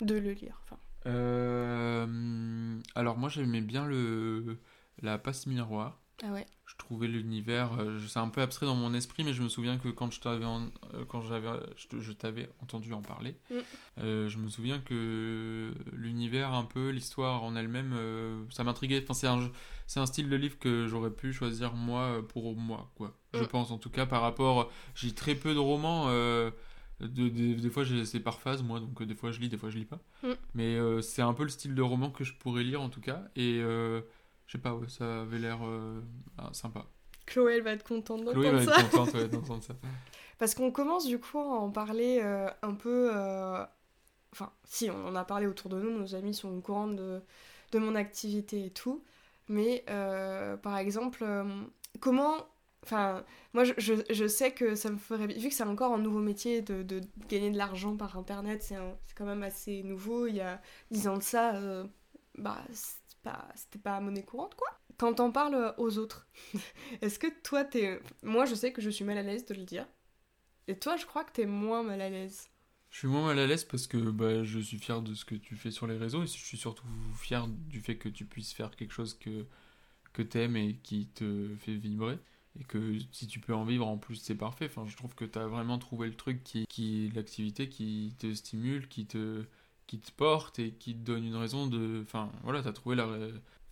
De 0.00 0.14
le 0.16 0.32
lire, 0.32 0.60
enfin. 0.64 0.78
Euh, 1.06 2.80
alors 2.94 3.16
moi 3.16 3.28
j'aimais 3.28 3.60
bien 3.60 3.86
le 3.86 4.58
la 5.02 5.18
passe 5.18 5.46
miroir. 5.46 6.00
Ah 6.22 6.32
ouais. 6.32 6.46
Je 6.64 6.74
trouvais 6.76 7.06
l'univers, 7.06 7.78
euh, 7.78 8.00
c'est 8.08 8.18
un 8.18 8.28
peu 8.28 8.40
abstrait 8.40 8.66
dans 8.66 8.74
mon 8.74 8.92
esprit, 8.94 9.22
mais 9.22 9.32
je 9.34 9.42
me 9.42 9.48
souviens 9.48 9.76
que 9.78 9.88
quand 9.88 10.10
je 10.10 10.20
t'avais, 10.20 10.44
en- 10.46 10.66
euh, 10.94 11.04
quand 11.06 11.20
j'avais, 11.20 11.48
je, 11.76 11.86
te- 11.88 12.00
je 12.00 12.12
t'avais 12.12 12.48
entendu 12.62 12.92
en 12.94 13.02
parler, 13.02 13.36
Mm. 13.50 13.54
euh, 13.98 14.28
je 14.28 14.38
me 14.38 14.48
souviens 14.48 14.80
que 14.80 15.72
l'univers, 15.92 16.52
un 16.54 16.64
peu, 16.64 16.88
l'histoire 16.88 17.44
en 17.44 17.54
elle-même, 17.54 17.92
euh, 17.94 18.42
ça 18.50 18.64
m'intriguait. 18.64 19.02
Enfin, 19.02 19.14
c'est 19.14 19.26
un, 19.28 19.50
c'est 19.86 20.00
un 20.00 20.06
style 20.06 20.28
de 20.30 20.36
livre 20.36 20.58
que 20.58 20.86
j'aurais 20.88 21.10
pu 21.12 21.32
choisir 21.32 21.74
moi 21.74 22.26
pour 22.28 22.56
moi, 22.56 22.90
quoi. 22.96 23.14
Je 23.34 23.42
Mm. 23.42 23.46
pense 23.48 23.70
en 23.70 23.78
tout 23.78 23.90
cas 23.90 24.06
par 24.06 24.22
rapport, 24.22 24.72
j'ai 24.94 25.12
très 25.14 25.34
peu 25.34 25.52
de 25.54 25.58
romans. 25.60 26.06
De- 27.00 27.28
de- 27.28 27.54
des 27.60 27.70
fois, 27.70 27.84
c'est 28.04 28.20
par 28.20 28.40
phase, 28.40 28.62
moi, 28.62 28.80
donc 28.80 29.00
euh, 29.02 29.06
des 29.06 29.14
fois 29.14 29.30
je 29.30 29.40
lis, 29.40 29.48
des 29.48 29.58
fois 29.58 29.70
je 29.70 29.78
lis 29.78 29.84
pas. 29.84 30.00
Mm. 30.22 30.32
Mais 30.54 30.76
euh, 30.76 31.00
c'est 31.02 31.22
un 31.22 31.34
peu 31.34 31.42
le 31.42 31.48
style 31.50 31.74
de 31.74 31.82
roman 31.82 32.10
que 32.10 32.24
je 32.24 32.32
pourrais 32.34 32.62
lire 32.64 32.80
en 32.80 32.88
tout 32.88 33.00
cas. 33.00 33.22
Et 33.36 33.60
euh, 33.60 34.00
je 34.46 34.52
sais 34.52 34.58
pas, 34.58 34.74
ouais, 34.74 34.88
ça 34.88 35.22
avait 35.22 35.38
l'air 35.38 35.58
euh, 35.64 36.00
ah, 36.38 36.48
sympa. 36.52 36.86
Chloé, 37.26 37.56
elle 37.56 37.62
va 37.62 37.72
être 37.72 37.86
contente 37.86 38.22
Chloé 38.30 38.50
d'entendre 38.50 38.64
va 38.64 38.72
ça. 38.74 38.80
être 38.80 38.90
contente 38.90 39.14
ouais, 39.14 39.28
d'entendre 39.28 39.62
ça. 39.62 39.74
Parce 40.38 40.54
qu'on 40.54 40.70
commence 40.70 41.06
du 41.06 41.18
coup 41.18 41.38
à 41.38 41.44
en 41.44 41.70
parler 41.70 42.20
un 42.62 42.74
peu. 42.74 43.10
Enfin, 44.32 44.52
si, 44.64 44.90
on 44.90 45.06
en 45.08 45.16
a 45.16 45.24
parlé 45.24 45.46
autour 45.46 45.70
de 45.70 45.80
nous, 45.80 45.90
nos 45.90 46.14
amis 46.14 46.34
sont 46.34 46.50
au 46.50 46.60
courant 46.60 46.88
de, 46.88 47.20
de 47.72 47.78
mon 47.78 47.94
activité 47.94 48.66
et 48.66 48.70
tout. 48.70 49.02
Mais 49.48 49.84
par 50.62 50.76
exemple, 50.78 51.24
comment. 52.00 52.36
Enfin, 52.86 53.24
moi 53.52 53.64
je, 53.64 54.26
sais 54.28 54.52
que 54.52 54.76
ça 54.76 54.90
me 54.90 54.96
ferait. 54.96 55.26
Vu 55.26 55.48
que 55.48 55.54
c'est 55.54 55.64
encore 55.64 55.92
un 55.92 55.98
nouveau 55.98 56.20
métier 56.20 56.62
de, 56.62 57.00
gagner 57.28 57.50
de 57.50 57.58
l'argent 57.58 57.96
par 57.96 58.16
internet, 58.16 58.62
c'est 58.62 58.76
quand 59.16 59.26
même 59.26 59.42
assez 59.42 59.82
nouveau. 59.82 60.28
Il 60.28 60.36
y 60.36 60.40
a 60.40 60.62
10 60.92 61.08
ans 61.08 61.18
de 61.18 61.22
ça, 61.22 61.56
euh, 61.56 61.84
bah, 62.38 62.64
c'était 62.72 63.16
pas, 63.24 63.48
c'était 63.56 63.78
pas 63.80 64.00
monnaie 64.00 64.22
courante 64.24 64.54
quoi. 64.54 64.68
Quand 64.98 65.14
t'en 65.14 65.32
parles 65.32 65.74
aux 65.78 65.98
autres, 65.98 66.28
est-ce 67.02 67.18
que 67.18 67.26
toi 67.42 67.64
t'es. 67.64 68.00
Moi 68.22 68.44
je 68.46 68.54
sais 68.54 68.72
que 68.72 68.80
je 68.80 68.90
suis 68.90 69.04
mal 69.04 69.18
à 69.18 69.22
l'aise 69.22 69.44
de 69.46 69.54
le 69.54 69.64
dire. 69.64 69.86
Et 70.68 70.76
toi, 70.78 70.96
je 70.96 71.06
crois 71.06 71.24
que 71.24 71.32
t'es 71.32 71.46
moins 71.46 71.82
mal 71.82 72.00
à 72.00 72.10
l'aise. 72.10 72.48
Je 72.90 72.98
suis 72.98 73.08
moins 73.08 73.26
mal 73.26 73.38
à 73.38 73.46
l'aise 73.46 73.64
parce 73.64 73.86
que 73.86 73.98
bah, 73.98 74.42
je 74.42 74.58
suis 74.58 74.78
fier 74.78 75.02
de 75.02 75.14
ce 75.14 75.24
que 75.24 75.34
tu 75.34 75.56
fais 75.56 75.70
sur 75.70 75.86
les 75.86 75.96
réseaux 75.96 76.22
et 76.22 76.26
je 76.26 76.32
suis 76.32 76.56
surtout 76.56 76.86
fier 77.14 77.46
du 77.48 77.80
fait 77.80 77.96
que 77.96 78.08
tu 78.08 78.24
puisses 78.24 78.52
faire 78.52 78.74
quelque 78.74 78.92
chose 78.92 79.14
que, 79.14 79.46
que 80.12 80.22
t'aimes 80.22 80.56
et 80.56 80.76
qui 80.82 81.08
te 81.08 81.54
fait 81.58 81.74
vibrer. 81.74 82.18
Et 82.60 82.64
que 82.64 82.98
si 83.12 83.26
tu 83.26 83.40
peux 83.40 83.54
en 83.54 83.64
vivre 83.64 83.86
en 83.86 83.98
plus, 83.98 84.16
c'est 84.16 84.34
parfait. 84.34 84.66
Enfin, 84.66 84.86
je 84.88 84.96
trouve 84.96 85.14
que 85.14 85.24
tu 85.24 85.38
as 85.38 85.46
vraiment 85.46 85.78
trouvé 85.78 86.08
le 86.08 86.14
truc 86.14 86.42
qui, 86.42 86.66
qui 86.68 87.10
l'activité 87.14 87.68
qui 87.68 88.14
te 88.18 88.32
stimule, 88.32 88.88
qui 88.88 89.06
te, 89.06 89.44
qui 89.86 89.98
te 89.98 90.10
porte 90.12 90.58
et 90.58 90.72
qui 90.72 90.94
te 90.94 91.00
donne 91.04 91.24
une 91.24 91.36
raison 91.36 91.66
de. 91.66 92.02
Enfin, 92.02 92.30
voilà, 92.42 92.62
tu 92.62 92.72
trouvé 92.72 92.96
la, 92.96 93.06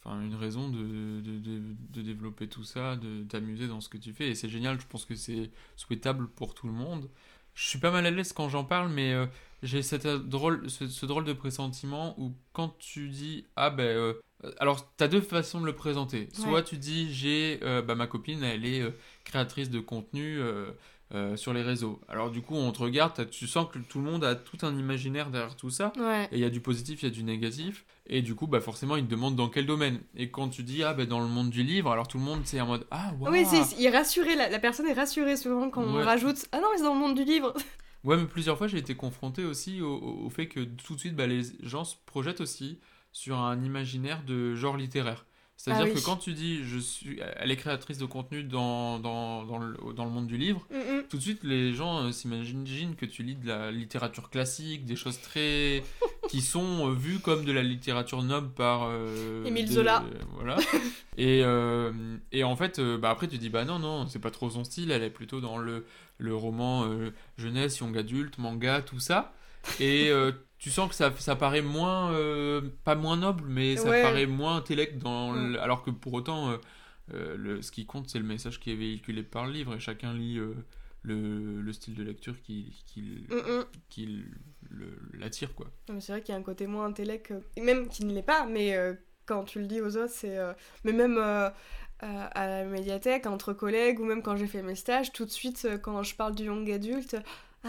enfin, 0.04 0.20
une 0.20 0.34
raison 0.34 0.68
de, 0.68 1.20
de, 1.20 1.62
de 1.90 2.02
développer 2.02 2.48
tout 2.48 2.64
ça, 2.64 2.96
de 2.96 3.24
t'amuser 3.24 3.68
dans 3.68 3.80
ce 3.80 3.88
que 3.88 3.98
tu 3.98 4.12
fais. 4.12 4.28
Et 4.28 4.34
c'est 4.34 4.48
génial, 4.48 4.80
je 4.80 4.86
pense 4.86 5.04
que 5.04 5.14
c'est 5.14 5.50
souhaitable 5.76 6.28
pour 6.28 6.54
tout 6.54 6.66
le 6.66 6.74
monde. 6.74 7.08
Je 7.54 7.68
suis 7.68 7.78
pas 7.78 7.90
mal 7.92 8.04
à 8.04 8.10
l'aise 8.10 8.32
quand 8.32 8.48
j'en 8.48 8.64
parle, 8.64 8.90
mais 8.90 9.12
euh, 9.12 9.26
j'ai 9.64 9.83
cette 9.83 10.06
euh, 10.06 10.18
drôle, 10.18 10.68
ce, 10.71 10.87
ce 10.87 11.06
drôle 11.06 11.25
de 11.25 11.33
pressentiment 11.33 12.14
où 12.21 12.33
quand 12.52 12.76
tu 12.78 13.09
dis 13.09 13.47
ah 13.56 13.71
ben 13.71 13.85
euh, 13.85 14.14
alors 14.59 14.92
t'as 14.97 15.09
deux 15.09 15.21
façons 15.21 15.61
de 15.61 15.66
le 15.66 15.75
présenter. 15.75 16.28
Soit 16.33 16.52
Ouais. 16.52 16.64
tu 16.64 16.76
dis 16.76 17.12
j'ai 17.12 17.59
euh, 17.62 17.83
bah, 17.83 17.94
ma 17.94 18.06
copine 18.06 18.42
elle 18.44 18.64
est 18.66 18.83
euh, 18.83 18.90
créatrice 19.25 19.71
de 19.71 19.80
contenu 19.80 20.38
euh, 20.38 20.66
euh, 21.14 21.37
sur 21.37 21.52
les 21.52 21.62
réseaux. 21.62 22.00
Alors 22.09 22.30
du 22.30 22.40
coup 22.42 22.54
on 22.54 22.71
te 22.73 22.80
regarde, 22.83 23.28
tu 23.30 23.47
sens 23.47 23.66
que 23.73 23.78
tout 23.78 23.99
le 24.00 24.11
monde 24.11 24.25
a 24.25 24.35
tout 24.35 24.59
un 24.62 24.76
imaginaire 24.76 25.30
derrière 25.30 25.56
tout 25.56 25.71
ça. 25.71 25.92
Ouais. 25.99 26.25
Et 26.33 26.37
il 26.37 26.40
y 26.40 26.44
a 26.44 26.50
du 26.50 26.61
positif, 26.61 27.02
il 27.02 27.06
y 27.06 27.09
a 27.09 27.14
du 27.14 27.23
négatif. 27.25 27.85
Et 28.06 28.21
du 28.21 28.35
coup, 28.35 28.47
bah 28.47 28.61
forcément, 28.61 28.97
ils 28.97 29.06
te 29.06 29.11
demandent 29.11 29.35
dans 29.37 29.49
quel 29.49 29.64
domaine. 29.64 29.99
Et 30.14 30.30
quand 30.30 30.50
tu 30.50 30.62
dis, 30.62 30.83
ah, 30.83 30.92
bah 30.92 31.06
dans 31.06 31.21
le 31.21 31.26
monde 31.26 31.49
du 31.49 31.62
livre, 31.62 31.90
alors 31.90 32.06
tout 32.06 32.18
le 32.18 32.25
monde, 32.25 32.40
c'est 32.44 32.61
en 32.61 32.66
mode, 32.66 32.87
ah, 32.90 33.12
waouh. 33.18 33.33
Oui, 33.33 33.47
c'est, 33.47 33.62
il 33.78 33.87
est 33.87 33.88
rassuré, 33.97 34.35
la, 34.37 34.50
la 34.50 34.59
personne 34.59 34.87
est 34.88 34.92
rassurée 34.92 35.38
souvent 35.38 35.71
quand 35.71 35.83
on 35.83 35.94
rajoute 36.04 36.44
Ah 36.52 36.59
non, 36.61 36.66
mais 36.71 36.76
c'est 36.76 36.85
dans 36.85 36.92
le 36.92 37.00
monde 37.00 37.14
du 37.16 37.25
livre 37.25 37.54
Ouais, 38.04 38.16
mais 38.16 38.26
plusieurs 38.26 38.58
fois, 38.58 38.66
j'ai 38.68 38.78
été 38.78 38.94
confronté 38.94 39.44
aussi 39.44 39.80
au, 39.80 40.28
fait 40.30 40.46
que 40.46 40.61
tout 40.61 40.94
de 40.94 41.00
suite, 41.00 41.16
bah, 41.16 41.26
les 41.26 41.42
gens 41.62 41.84
se 41.84 41.96
projettent 42.06 42.40
aussi 42.42 42.78
sur 43.12 43.38
un 43.38 43.62
imaginaire 43.62 44.23
de 44.25 44.54
genre 44.54 44.76
littéraire. 44.76 45.25
C'est-à-dire 45.56 45.84
Ah 45.87 45.88
oui. 45.94 46.00
que 46.00 46.04
quand 46.04 46.16
tu 46.16 46.32
dis, 46.34 46.64
je 46.64 46.78
suis, 46.78 47.20
elle 47.37 47.50
est 47.52 47.56
créatrice 47.56 47.96
de 47.96 48.06
contenu 48.06 48.42
dans, 48.42 48.99
dans, 48.99 49.44
dans, 49.44 49.58
le, 49.58 49.76
dans 49.94 50.04
le 50.04 50.11
monde 50.11 50.26
du 50.26 50.37
livre, 50.37 50.66
Mm, 50.70 50.75
mm. 50.99 51.02
tout 51.08 51.16
de 51.16 51.23
suite, 51.23 51.44
les 51.44 51.73
gens 51.73 52.02
euh, 52.02 52.11
s'imaginent 52.12 52.96
que 52.96 53.06
tu 53.06 53.23
lis 53.23 53.37
de 53.37 53.46
la 53.46 53.70
littérature 53.70 54.30
classique, 54.30 54.84
des 54.84 54.96
choses 54.96 55.20
très. 55.20 55.82
qui 56.28 56.40
sont 56.40 56.90
euh, 56.90 56.92
vues 56.94 57.20
comme 57.20 57.44
de 57.44 57.52
la 57.52 57.62
littérature 57.62 58.23
noble 58.23 58.50
par. 58.50 58.88
euh, 58.90 59.45
Émile 59.45 59.67
des- 59.69 59.75
Zola. 59.75 60.02
voilà. 60.34 60.56
et, 61.17 61.43
euh, 61.45 61.93
et 62.32 62.43
en 62.43 62.56
fait, 62.56 62.80
euh, 62.80 62.99
bah, 62.99 63.10
après, 63.10 63.28
tu 63.28 63.38
dis, 63.38 63.49
bah 63.49 63.64
non, 63.64 63.78
non, 63.78 64.08
c'est 64.08 64.19
pas 64.19 64.32
trop 64.32 64.50
son 64.50 64.64
style, 64.64 64.90
elle 64.90 65.04
est 65.04 65.10
plutôt 65.10 65.40
dans 65.40 65.56
le, 65.56 65.86
le 66.18 66.34
roman 66.34 66.84
euh, 66.86 67.10
jeunesse, 67.36 67.78
young 67.78 67.96
adulte, 67.96 68.38
manga, 68.38 68.82
tout 68.82 69.00
ça. 69.00 69.32
Et 69.80 70.10
euh, 70.10 70.32
tu 70.58 70.70
sens 70.70 70.88
que 70.88 70.94
ça, 70.94 71.12
ça 71.18 71.36
paraît 71.36 71.62
moins. 71.62 72.12
euh, 72.12 72.60
pas 72.84 72.94
moins 72.94 73.16
noble, 73.16 73.44
mais 73.48 73.76
ça 73.76 73.88
Ouais. 73.88 74.02
paraît 74.02 74.26
moins 74.26 74.56
intellect 74.56 74.98
dans. 74.98 75.32
Mm. 75.32 75.52
le- 75.52 75.60
alors 75.60 75.82
que 75.82 75.90
pour 75.90 76.12
autant. 76.14 76.58
le, 77.12 77.60
ce 77.62 77.70
qui 77.70 77.84
compte, 77.84 78.08
c'est 78.08 78.18
le 78.18 78.24
message 78.24 78.58
qui 78.60 78.72
est 78.72 78.76
véhiculé 78.76 79.22
par 79.22 79.44
le 79.46 79.52
livre 79.52 79.74
et 79.74 79.78
chacun 79.80 80.14
lit 80.14 80.40
le, 81.02 81.60
le 81.60 81.72
style 81.74 81.94
de 81.94 82.02
lecture 82.02 82.40
qui, 82.40 82.82
qui, 82.86 83.26
Mm, 83.28 83.34
mm. 83.34 83.64
qui 83.90 84.24
l'attire, 85.12 85.54
quoi. 85.54 85.66
C'est 86.00 86.12
vrai 86.12 86.22
qu'il 86.22 86.32
y 86.32 86.36
a 86.36 86.40
un 86.40 86.42
côté 86.42 86.66
moins 86.66 86.86
intellect, 86.86 87.34
même 87.60 87.88
qui 87.88 88.04
ne 88.06 88.14
l'est 88.14 88.22
pas, 88.22 88.46
mais 88.46 88.74
quand 89.26 89.44
tu 89.44 89.58
le 89.60 89.66
dis 89.66 89.80
aux 89.82 89.96
autres, 89.98 90.12
c'est. 90.14 90.38
Mais 90.84 90.92
même 90.92 91.18
euh, 92.04 92.06
euh, 92.06 92.28
à 92.34 92.47
la 92.47 92.64
médiathèque, 92.64 93.26
entre 93.26 93.52
collègues, 93.52 93.99
ou 94.00 94.04
même 94.04 94.23
quand 94.23 94.36
j'ai 94.36 94.47
fait 94.47 94.62
mes 94.62 94.75
stages, 94.75 95.12
tout 95.12 95.25
de 95.25 95.30
suite, 95.30 95.64
euh, 95.64 95.78
quand 95.78 96.02
je 96.02 96.14
parle 96.14 96.34
du 96.34 96.45
young 96.45 96.71
adulte, 96.71 97.17
ah, 97.64 97.69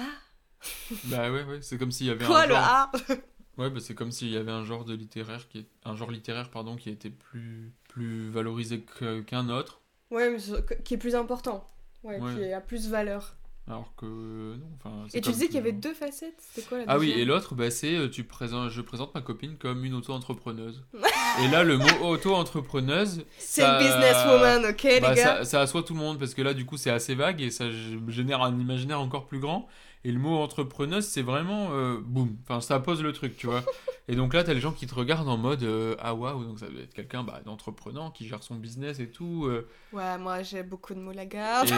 bah 1.06 1.32
ouais, 1.32 1.44
ouais, 1.44 1.60
c'est 1.62 1.78
comme 1.78 1.92
s'il 1.92 2.08
y 2.08 2.10
avait 2.10 2.26
quoi 2.26 2.42
un 2.42 2.48
le 2.48 2.54
genre... 2.54 2.64
ah 2.64 2.92
Ouais, 3.58 3.70
bah 3.70 3.80
c'est 3.80 3.96
comme 3.96 4.12
s'il 4.12 4.30
y 4.30 4.36
avait 4.38 4.52
un 4.52 4.66
genre 4.66 4.84
de 4.84 4.94
littéraire 4.94 5.48
qui 5.48 5.60
est... 5.60 5.68
un 5.86 5.96
genre 5.96 6.12
littéraire 6.12 6.50
pardon 6.52 6.76
qui 6.76 6.90
était 6.90 7.10
plus 7.10 7.72
plus 7.88 8.30
valorisé 8.30 8.82
que- 8.82 9.22
qu'un 9.22 9.48
autre, 9.50 9.80
Ouais, 10.12 10.30
mais 10.30 10.38
qui 10.84 10.94
est 10.96 10.98
plus 10.98 11.16
important, 11.16 11.66
ouais, 12.04 12.20
Ouais. 12.20 12.36
qui 12.36 12.52
a 12.52 12.60
plus 12.60 12.90
valeur. 12.90 13.36
Alors 13.68 13.94
que 13.98 14.06
non, 14.06 14.66
enfin. 14.80 15.06
c'est 15.10 15.18
Et 15.18 15.22
tu 15.22 15.32
disais 15.32 15.48
qu'il 15.48 15.56
y 15.56 15.58
avait 15.60 15.72
toujours. 15.72 15.82
deux 15.82 15.94
facettes, 15.96 16.36
c'était 16.40 16.68
quoi 16.68 16.78
la 16.80 16.84
Ah 16.88 17.00
oui, 17.00 17.12
et 17.12 17.26
l'autre, 17.26 17.56
bah, 17.56 17.72
c'est 17.72 17.96
euh, 17.96 18.08
tu 18.10 18.24
présentes, 18.24 18.70
je 18.70 18.82
présente 18.82 19.14
ma 19.16 19.22
copine 19.22 19.58
comme 19.58 19.84
une 19.86 19.96
auto-entrepreneuse. 19.96 20.84
et 21.44 21.48
là, 21.48 21.64
le 21.64 21.78
mot 21.78 21.86
auto-entrepreneuse, 22.04 23.26
C'est 23.38 23.64
une 23.64 23.80
businesswoman, 23.80 24.66
ok, 24.66 24.84
Bah, 25.02 25.10
les 25.10 25.16
gars 25.16 25.38
ça, 25.38 25.46
ça 25.46 25.62
assoit 25.62 25.84
tout 25.84 25.94
le 25.94 26.00
monde 26.00 26.20
parce 26.20 26.34
que 26.36 26.42
là, 26.42 26.54
du 26.54 26.66
coup, 26.66 26.78
c'est 26.78 26.92
assez 26.92 27.16
vague 27.16 27.42
et 27.42 27.50
ça 27.50 27.66
génère 28.08 28.42
un 28.44 28.58
imaginaire 28.60 29.00
encore 29.00 29.26
plus 29.26 29.40
grand. 29.40 29.68
Et 30.04 30.12
le 30.12 30.20
mot 30.20 30.38
entrepreneuse, 30.38 31.08
c'est 31.08 31.24
vraiment 31.24 31.70
euh, 31.72 31.98
boum. 32.00 32.38
Enfin, 32.44 32.62
ça 32.62 32.80
pose 32.80 33.02
le 33.02 33.12
truc, 33.12 33.36
tu 33.38 33.48
vois. 33.48 33.64
et 34.08 34.16
donc 34.16 34.36
là, 34.36 34.44
t'as 34.44 34.54
les 34.54 34.60
gens 34.60 34.72
qui 34.72 34.86
te 34.86 34.94
regardent 34.94 35.28
en 35.28 35.38
mode 35.38 35.64
euh, 35.64 35.96
ah 35.98 36.14
waouh, 36.14 36.44
donc 36.46 36.60
ça 36.60 36.68
doit 36.68 36.82
être 36.84 36.94
quelqu'un 36.94 37.24
bah, 37.24 37.42
d'entreprenant 37.44 38.12
qui 38.12 38.28
gère 38.28 38.44
son 38.44 38.54
business 38.54 39.00
et 39.00 39.10
tout. 39.10 39.46
euh, 39.48 39.68
Ouais, 39.94 40.16
moi 40.20 40.44
j'ai 40.44 40.62
beaucoup 40.62 40.94
de 40.94 41.00
mots 41.00 41.12
la 41.12 41.26
garde. 41.26 41.70
et 41.70 41.72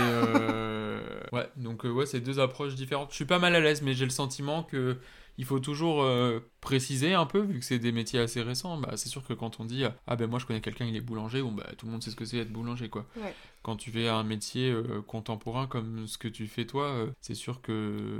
ouais, 1.31 1.49
donc 1.55 1.85
euh, 1.85 1.89
ouais, 1.89 2.05
c'est 2.05 2.21
deux 2.21 2.39
approches 2.39 2.75
différentes. 2.75 3.11
Je 3.11 3.15
suis 3.15 3.25
pas 3.25 3.39
mal 3.39 3.55
à 3.55 3.59
l'aise, 3.59 3.81
mais 3.81 3.93
j'ai 3.93 4.05
le 4.05 4.11
sentiment 4.11 4.63
que 4.63 4.97
il 5.39 5.45
faut 5.45 5.59
toujours 5.59 6.01
euh, 6.01 6.39
préciser 6.61 7.13
un 7.13 7.25
peu, 7.25 7.39
vu 7.39 7.59
que 7.59 7.65
c'est 7.65 7.77
des 7.77 7.91
métiers 7.91 8.19
assez 8.19 8.41
récents. 8.41 8.77
Bah, 8.77 8.93
c'est 8.95 9.09
sûr 9.09 9.23
que 9.23 9.33
quand 9.33 9.59
on 9.59 9.65
dit 9.65 9.83
ah 10.07 10.15
ben 10.15 10.27
moi 10.27 10.39
je 10.39 10.45
connais 10.45 10.61
quelqu'un, 10.61 10.85
il 10.85 10.95
est 10.95 11.01
boulanger, 11.01 11.41
bon 11.41 11.51
bah 11.51 11.67
tout 11.77 11.85
le 11.85 11.91
monde 11.91 12.03
sait 12.03 12.09
ce 12.09 12.15
que 12.15 12.25
c'est 12.25 12.37
être 12.39 12.51
boulanger 12.51 12.89
quoi. 12.89 13.05
Ouais. 13.17 13.33
Quand 13.61 13.75
tu 13.75 13.91
fais 13.91 14.07
un 14.07 14.23
métier 14.23 14.71
euh, 14.71 15.01
contemporain 15.05 15.67
comme 15.67 16.07
ce 16.07 16.17
que 16.17 16.27
tu 16.27 16.47
fais 16.47 16.65
toi, 16.65 16.85
euh, 16.85 17.11
c'est 17.21 17.35
sûr 17.35 17.61
que 17.61 18.19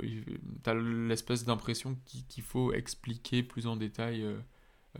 tu 0.62 0.70
as 0.70 0.74
l'espèce 0.74 1.44
d'impression 1.44 1.96
qu'il 2.28 2.44
faut 2.44 2.72
expliquer 2.72 3.42
plus 3.42 3.66
en 3.66 3.76
détail. 3.76 4.24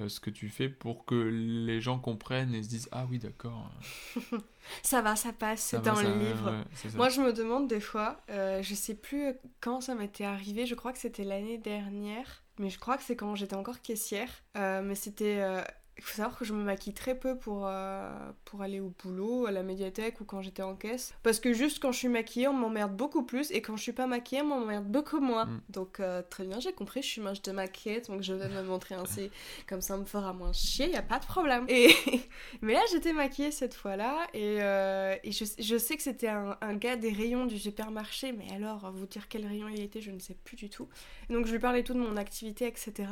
Euh, 0.01 0.09
ce 0.09 0.21
que 0.21 0.31
tu 0.31 0.49
fais 0.49 0.69
pour 0.69 1.05
que 1.05 1.15
les 1.15 1.81
gens 1.81 1.99
comprennent 1.99 2.55
et 2.55 2.63
se 2.63 2.69
disent 2.69 2.89
ah 2.93 3.07
oui 3.11 3.19
d'accord 3.19 3.71
Ça 4.83 5.01
va, 5.01 5.17
ça 5.17 5.33
passe, 5.33 5.61
c'est 5.61 5.83
dans 5.83 6.01
le 6.01 6.13
livre. 6.19 6.51
ouais. 6.85 6.91
Moi, 6.95 7.09
je 7.09 7.21
me 7.23 7.33
demande 7.33 7.69
des 7.69 7.81
fois, 7.81 8.21
euh, 8.31 8.63
je 8.63 8.75
sais 8.75 8.95
plus 8.95 9.33
quand 9.61 9.81
ça 9.81 9.95
m'était 9.95 10.25
arrivé, 10.25 10.67
je 10.67 10.75
crois 10.75 10.93
que 10.93 10.99
c'était 10.99 11.25
l'année 11.25 11.57
dernière, 11.59 12.43
mais 12.59 12.69
je 12.69 12.79
crois 12.79 12.99
que 12.99 13.03
c'est 13.03 13.17
quand 13.17 13.35
j'étais 13.35 13.57
encore 13.57 13.81
caissière. 13.81 14.31
Euh, 14.57 14.83
mais 14.83 14.95
c'était. 14.95 15.39
euh, 15.41 15.63
Il 15.99 16.05
faut 16.05 16.17
savoir 16.17 16.39
que 16.39 16.45
je 16.45 16.55
me 16.55 16.63
maquille 16.63 16.95
très 16.95 17.17
peu 17.19 17.37
pour, 17.37 17.67
euh, 17.67 18.09
pour 18.45 18.63
aller 18.63 18.79
au 18.79 18.93
boulot, 19.03 19.47
à 19.47 19.51
la 19.51 19.65
médiathèque 19.65 20.21
ou 20.21 20.25
quand 20.25 20.41
j'étais 20.41 20.63
en 20.63 20.77
caisse. 20.77 21.13
Parce 21.25 21.41
que 21.41 21.53
juste 21.53 21.81
quand 21.81 21.91
je 21.91 21.99
suis 21.99 22.09
maquillée, 22.09 22.47
on 22.47 22.53
m'emmerde 22.53 22.97
beaucoup 22.97 23.25
plus, 23.25 23.51
et 23.51 23.61
quand 23.61 23.77
je 23.77 23.83
suis 23.83 23.93
pas 23.93 24.07
maquillée, 24.07 24.43
on 24.43 24.47
m'emmerde 24.47 24.87
beaucoup 24.87 25.19
moins. 25.21 25.47
Mm. 25.47 25.61
Donc, 25.71 26.01
euh, 26.01 26.23
très 26.29 26.45
bien, 26.45 26.61
j'ai 26.61 26.73
compris, 26.73 27.03
je 27.03 27.09
suis 27.09 27.21
manche 27.21 27.43
de 27.43 27.51
maquillette, 27.51 28.09
donc 28.09 28.23
je 28.23 28.33
vais 28.33 28.49
me 28.49 28.63
montrer 28.63 28.95
ainsi, 28.95 29.31
comme 29.69 29.81
ça 29.81 29.97
on 29.97 29.99
me 29.99 30.05
fera 30.05 30.33
moins 30.33 30.53
chier, 30.53 30.89
y 30.91 30.97
a 30.97 31.03
pas 31.03 31.19
de 31.19 31.27
problème. 31.27 31.65
Et. 31.69 31.89
Mais 32.63 32.75
là, 32.75 32.81
j'étais 32.93 33.13
maquillée 33.13 33.51
cette 33.51 33.75
fois-là 33.75 34.27
et, 34.35 34.59
euh, 34.61 35.17
et 35.23 35.33
je, 35.33 35.45
je 35.59 35.79
sais 35.79 35.97
que 35.97 36.03
c'était 36.03 36.29
un, 36.29 36.57
un 36.61 36.75
gars 36.75 36.97
des 36.97 37.13
rayons 37.13 37.47
du 37.47 37.59
supermarché, 37.59 38.33
mais 38.33 38.51
alors, 38.55 38.91
vous 38.93 39.07
dire 39.07 39.29
quel 39.29 39.47
rayon 39.47 39.69
il 39.69 39.81
était, 39.81 40.01
je 40.01 40.11
ne 40.11 40.19
sais 40.19 40.37
plus 40.45 40.57
du 40.57 40.71
tout. 40.71 40.89
Et 41.29 41.33
donc, 41.33 41.47
je 41.47 41.53
lui 41.53 41.59
parlais 41.59 41.83
tout 41.83 41.95
de 41.95 41.99
mon 41.99 42.17
activité, 42.17 42.67
etc. 42.67 43.09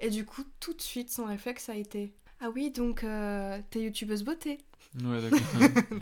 Et 0.00 0.10
du 0.10 0.24
coup, 0.24 0.42
tout 0.60 0.74
de 0.74 0.82
suite, 0.82 1.10
son 1.10 1.24
réflexe 1.24 1.68
a 1.68 1.74
été 1.76 2.12
Ah 2.40 2.50
oui, 2.54 2.70
donc, 2.70 3.04
euh, 3.04 3.58
t'es 3.70 3.80
youtubeuse 3.80 4.22
beauté. 4.24 4.58
Ouais, 5.02 5.20
d'accord. 5.22 5.38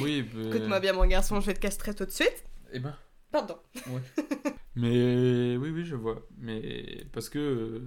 oui, 0.00 0.22
bah, 0.22 0.40
Écoute-moi 0.48 0.80
bien, 0.80 0.92
mon 0.92 1.06
garçon, 1.06 1.40
je 1.40 1.46
vais 1.46 1.54
te 1.54 1.60
castrer 1.60 1.94
tout 1.94 2.04
de 2.04 2.10
suite. 2.10 2.44
Eh 2.72 2.78
ben, 2.78 2.96
Pardon. 3.30 3.56
mais 4.76 5.56
oui, 5.56 5.70
oui, 5.70 5.84
je 5.84 5.96
vois. 5.96 6.26
Mais 6.38 7.04
parce 7.12 7.28
que. 7.28 7.38
euh, 7.38 7.80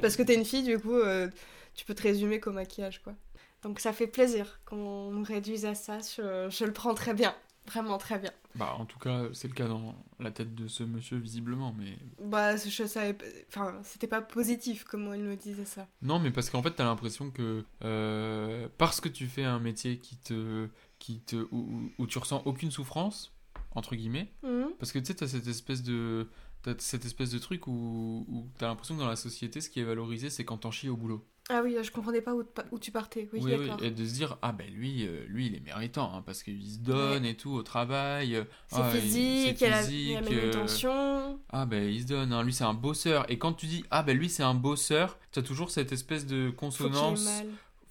Parce 0.00 0.16
que 0.16 0.22
t'es 0.22 0.34
une 0.34 0.44
fille, 0.44 0.62
du 0.62 0.78
coup, 0.78 0.94
euh, 0.94 1.28
tu 1.74 1.84
peux 1.84 1.94
te 1.94 2.02
résumer 2.02 2.38
qu'au 2.40 2.52
maquillage, 2.52 3.02
quoi. 3.02 3.14
Donc, 3.62 3.78
ça 3.80 3.92
fait 3.92 4.06
plaisir 4.08 4.60
qu'on 4.64 5.10
nous 5.10 5.22
réduise 5.24 5.64
à 5.66 5.74
ça, 5.74 5.98
je, 5.98 6.48
je 6.50 6.64
le 6.64 6.72
prends 6.72 6.94
très 6.94 7.14
bien. 7.14 7.34
Vraiment 7.66 7.96
très 7.98 8.18
bien. 8.18 8.32
Bah, 8.56 8.74
en 8.78 8.84
tout 8.84 8.98
cas, 8.98 9.22
c'est 9.32 9.48
le 9.48 9.54
cas 9.54 9.66
dans 9.68 9.94
la 10.18 10.30
tête 10.30 10.54
de 10.54 10.66
ce 10.68 10.82
monsieur, 10.82 11.16
visiblement. 11.16 11.74
Mais 11.78 11.96
Bah, 12.22 12.56
je 12.56 12.84
savais 12.86 13.16
Enfin, 13.48 13.80
c'était 13.84 14.06
pas 14.08 14.20
positif 14.20 14.84
comment 14.84 15.14
il 15.14 15.22
me 15.22 15.36
disait 15.36 15.64
ça. 15.64 15.86
non, 16.02 16.18
mais 16.18 16.30
parce 16.30 16.50
qu'en 16.50 16.62
fait, 16.62 16.72
t'as 16.72 16.84
l'impression 16.84 17.30
que 17.30 17.64
euh, 17.84 18.68
parce 18.78 19.00
que 19.00 19.08
tu 19.08 19.26
fais 19.26 19.44
un 19.44 19.58
métier 19.60 19.98
qui 19.98 20.16
te, 20.16 20.68
qui 20.98 21.20
te, 21.20 21.36
où, 21.36 21.58
où- 21.58 21.92
où 21.98 22.06
tu 22.06 22.18
ressens 22.18 22.42
aucune 22.44 22.70
souffrance 22.70 23.32
entre 23.74 23.94
guillemets, 23.96 24.30
Mhm. 24.42 24.72
parce 24.78 24.92
que 24.92 24.98
tu 24.98 25.06
sais, 25.06 25.14
t'as 25.14 25.28
cette 25.28 25.46
espèce 25.46 25.82
de, 25.82 26.28
t'as 26.62 26.74
cette 26.78 27.06
espèce 27.06 27.30
de 27.30 27.38
truc 27.38 27.66
où, 27.68 28.26
où 28.28 28.46
t'as 28.58 28.66
l'impression 28.66 28.96
que 28.96 29.00
dans 29.00 29.08
la 29.08 29.16
société, 29.16 29.62
ce 29.62 29.70
qui 29.70 29.80
est 29.80 29.84
valorisé, 29.84 30.28
c'est 30.28 30.44
quand 30.44 30.58
t'en 30.58 30.70
chies 30.70 30.90
au 30.90 30.96
boulot. 30.96 31.24
Ah 31.54 31.60
oui, 31.62 31.76
je 31.82 31.90
comprenais 31.90 32.22
pas 32.22 32.34
où, 32.34 32.42
où 32.70 32.78
tu 32.78 32.90
partais. 32.90 33.28
Oui, 33.32 33.40
Oui, 33.42 33.52
oui, 33.58 33.70
et 33.82 33.90
de 33.90 34.04
se 34.06 34.14
dire, 34.14 34.38
ah 34.40 34.52
ben 34.52 34.66
lui, 34.72 35.06
euh, 35.06 35.24
lui 35.28 35.46
il 35.48 35.54
est 35.54 35.60
méritant, 35.60 36.10
hein, 36.14 36.22
parce 36.24 36.42
qu'il 36.42 36.66
se 36.66 36.78
donne 36.78 37.26
et 37.26 37.36
tout 37.36 37.50
au 37.50 37.62
travail. 37.62 38.36
euh, 38.36 38.44
C'est 38.68 38.76
ah, 38.80 38.90
il- 38.94 39.00
physique, 39.00 39.60
il 39.60 39.66
a 39.66 39.82
il 39.82 39.86
physique, 39.86 40.84
euh. 40.86 41.32
Ah 41.50 41.66
ben 41.66 41.84
il 41.88 42.00
se 42.02 42.06
donne, 42.06 42.32
hein, 42.32 42.42
lui 42.42 42.52
c'est 42.54 42.64
un 42.64 42.72
bosseur. 42.74 43.30
Et 43.30 43.38
quand 43.38 43.52
tu 43.52 43.66
dis, 43.66 43.84
ah 43.90 44.02
ben 44.02 44.16
lui 44.16 44.28
c'est 44.30 44.42
un 44.42 44.54
bosseur, 44.54 45.18
t'as 45.30 45.42
toujours 45.42 45.70
cette 45.70 45.92
espèce 45.92 46.26
de 46.26 46.50
consonance. 46.50 47.28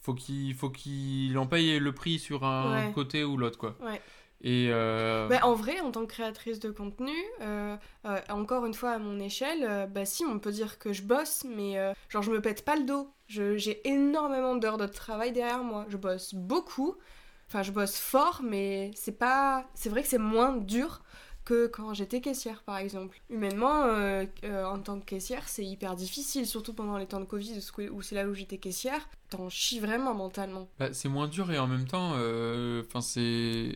Faut 0.03 0.15
qu'il 0.15 0.55
faut 0.55 0.71
qu'il 0.71 1.37
en 1.37 1.45
paye 1.45 1.77
le 1.77 1.91
prix 1.93 2.17
sur 2.17 2.43
un 2.43 2.87
Ouais. 2.87 2.91
côté 2.93 3.23
ou 3.23 3.37
l'autre, 3.37 3.59
quoi. 3.59 3.77
Ouais. 3.83 4.01
Euh, 4.45 5.27
Bah, 5.27 5.39
en 5.43 5.53
vrai, 5.53 5.79
en 5.79 5.91
tant 5.91 6.01
que 6.01 6.11
créatrice 6.11 6.59
de 6.59 6.71
contenu, 6.71 7.13
euh, 7.41 7.75
euh, 8.05 8.19
encore 8.29 8.65
une 8.65 8.73
fois 8.73 8.91
à 8.91 8.97
mon 8.99 9.19
échelle, 9.19 9.89
bah 9.93 10.05
si, 10.05 10.25
on 10.25 10.39
peut 10.39 10.51
dire 10.51 10.79
que 10.79 10.93
je 10.93 11.03
bosse, 11.03 11.45
mais 11.45 11.77
genre 12.09 12.23
je 12.23 12.31
me 12.31 12.41
pète 12.41 12.65
pas 12.65 12.75
le 12.75 12.83
dos. 12.83 13.09
J'ai 13.27 13.87
énormément 13.87 14.55
d'heures 14.55 14.77
de 14.77 14.87
travail 14.87 15.31
derrière 15.31 15.63
moi. 15.63 15.85
Je 15.89 15.97
bosse 15.97 16.33
beaucoup. 16.33 16.95
Enfin, 17.47 17.63
je 17.63 17.71
bosse 17.71 17.97
fort, 17.97 18.41
mais 18.43 18.91
c'est 18.95 19.17
pas. 19.17 19.65
C'est 19.73 19.89
vrai 19.89 20.03
que 20.03 20.07
c'est 20.07 20.17
moins 20.17 20.55
dur 20.55 21.01
que 21.45 21.67
quand 21.67 21.93
j'étais 21.93 22.21
caissière, 22.21 22.63
par 22.63 22.77
exemple. 22.77 23.21
Humainement, 23.29 23.83
euh, 23.83 24.25
euh, 24.43 24.65
en 24.65 24.79
tant 24.79 24.99
que 24.99 25.05
caissière, 25.05 25.47
c'est 25.47 25.65
hyper 25.65 25.95
difficile, 25.95 26.45
surtout 26.45 26.73
pendant 26.73 26.97
les 26.97 27.05
temps 27.05 27.19
de 27.19 27.25
Covid, 27.25 27.59
où 27.91 28.01
c'est 28.01 28.15
là 28.15 28.27
où 28.27 28.33
j'étais 28.33 28.57
caissière. 28.57 29.09
T'en 29.29 29.49
chies 29.49 29.79
vraiment 29.79 30.13
mentalement. 30.13 30.67
bah, 30.79 30.93
c'est 30.93 31.09
moins 31.09 31.27
dur 31.27 31.51
et 31.51 31.57
en 31.57 31.67
même 31.67 31.85
temps, 31.87 32.13
euh, 32.15 32.83
enfin 32.85 33.01
c'est 33.01 33.71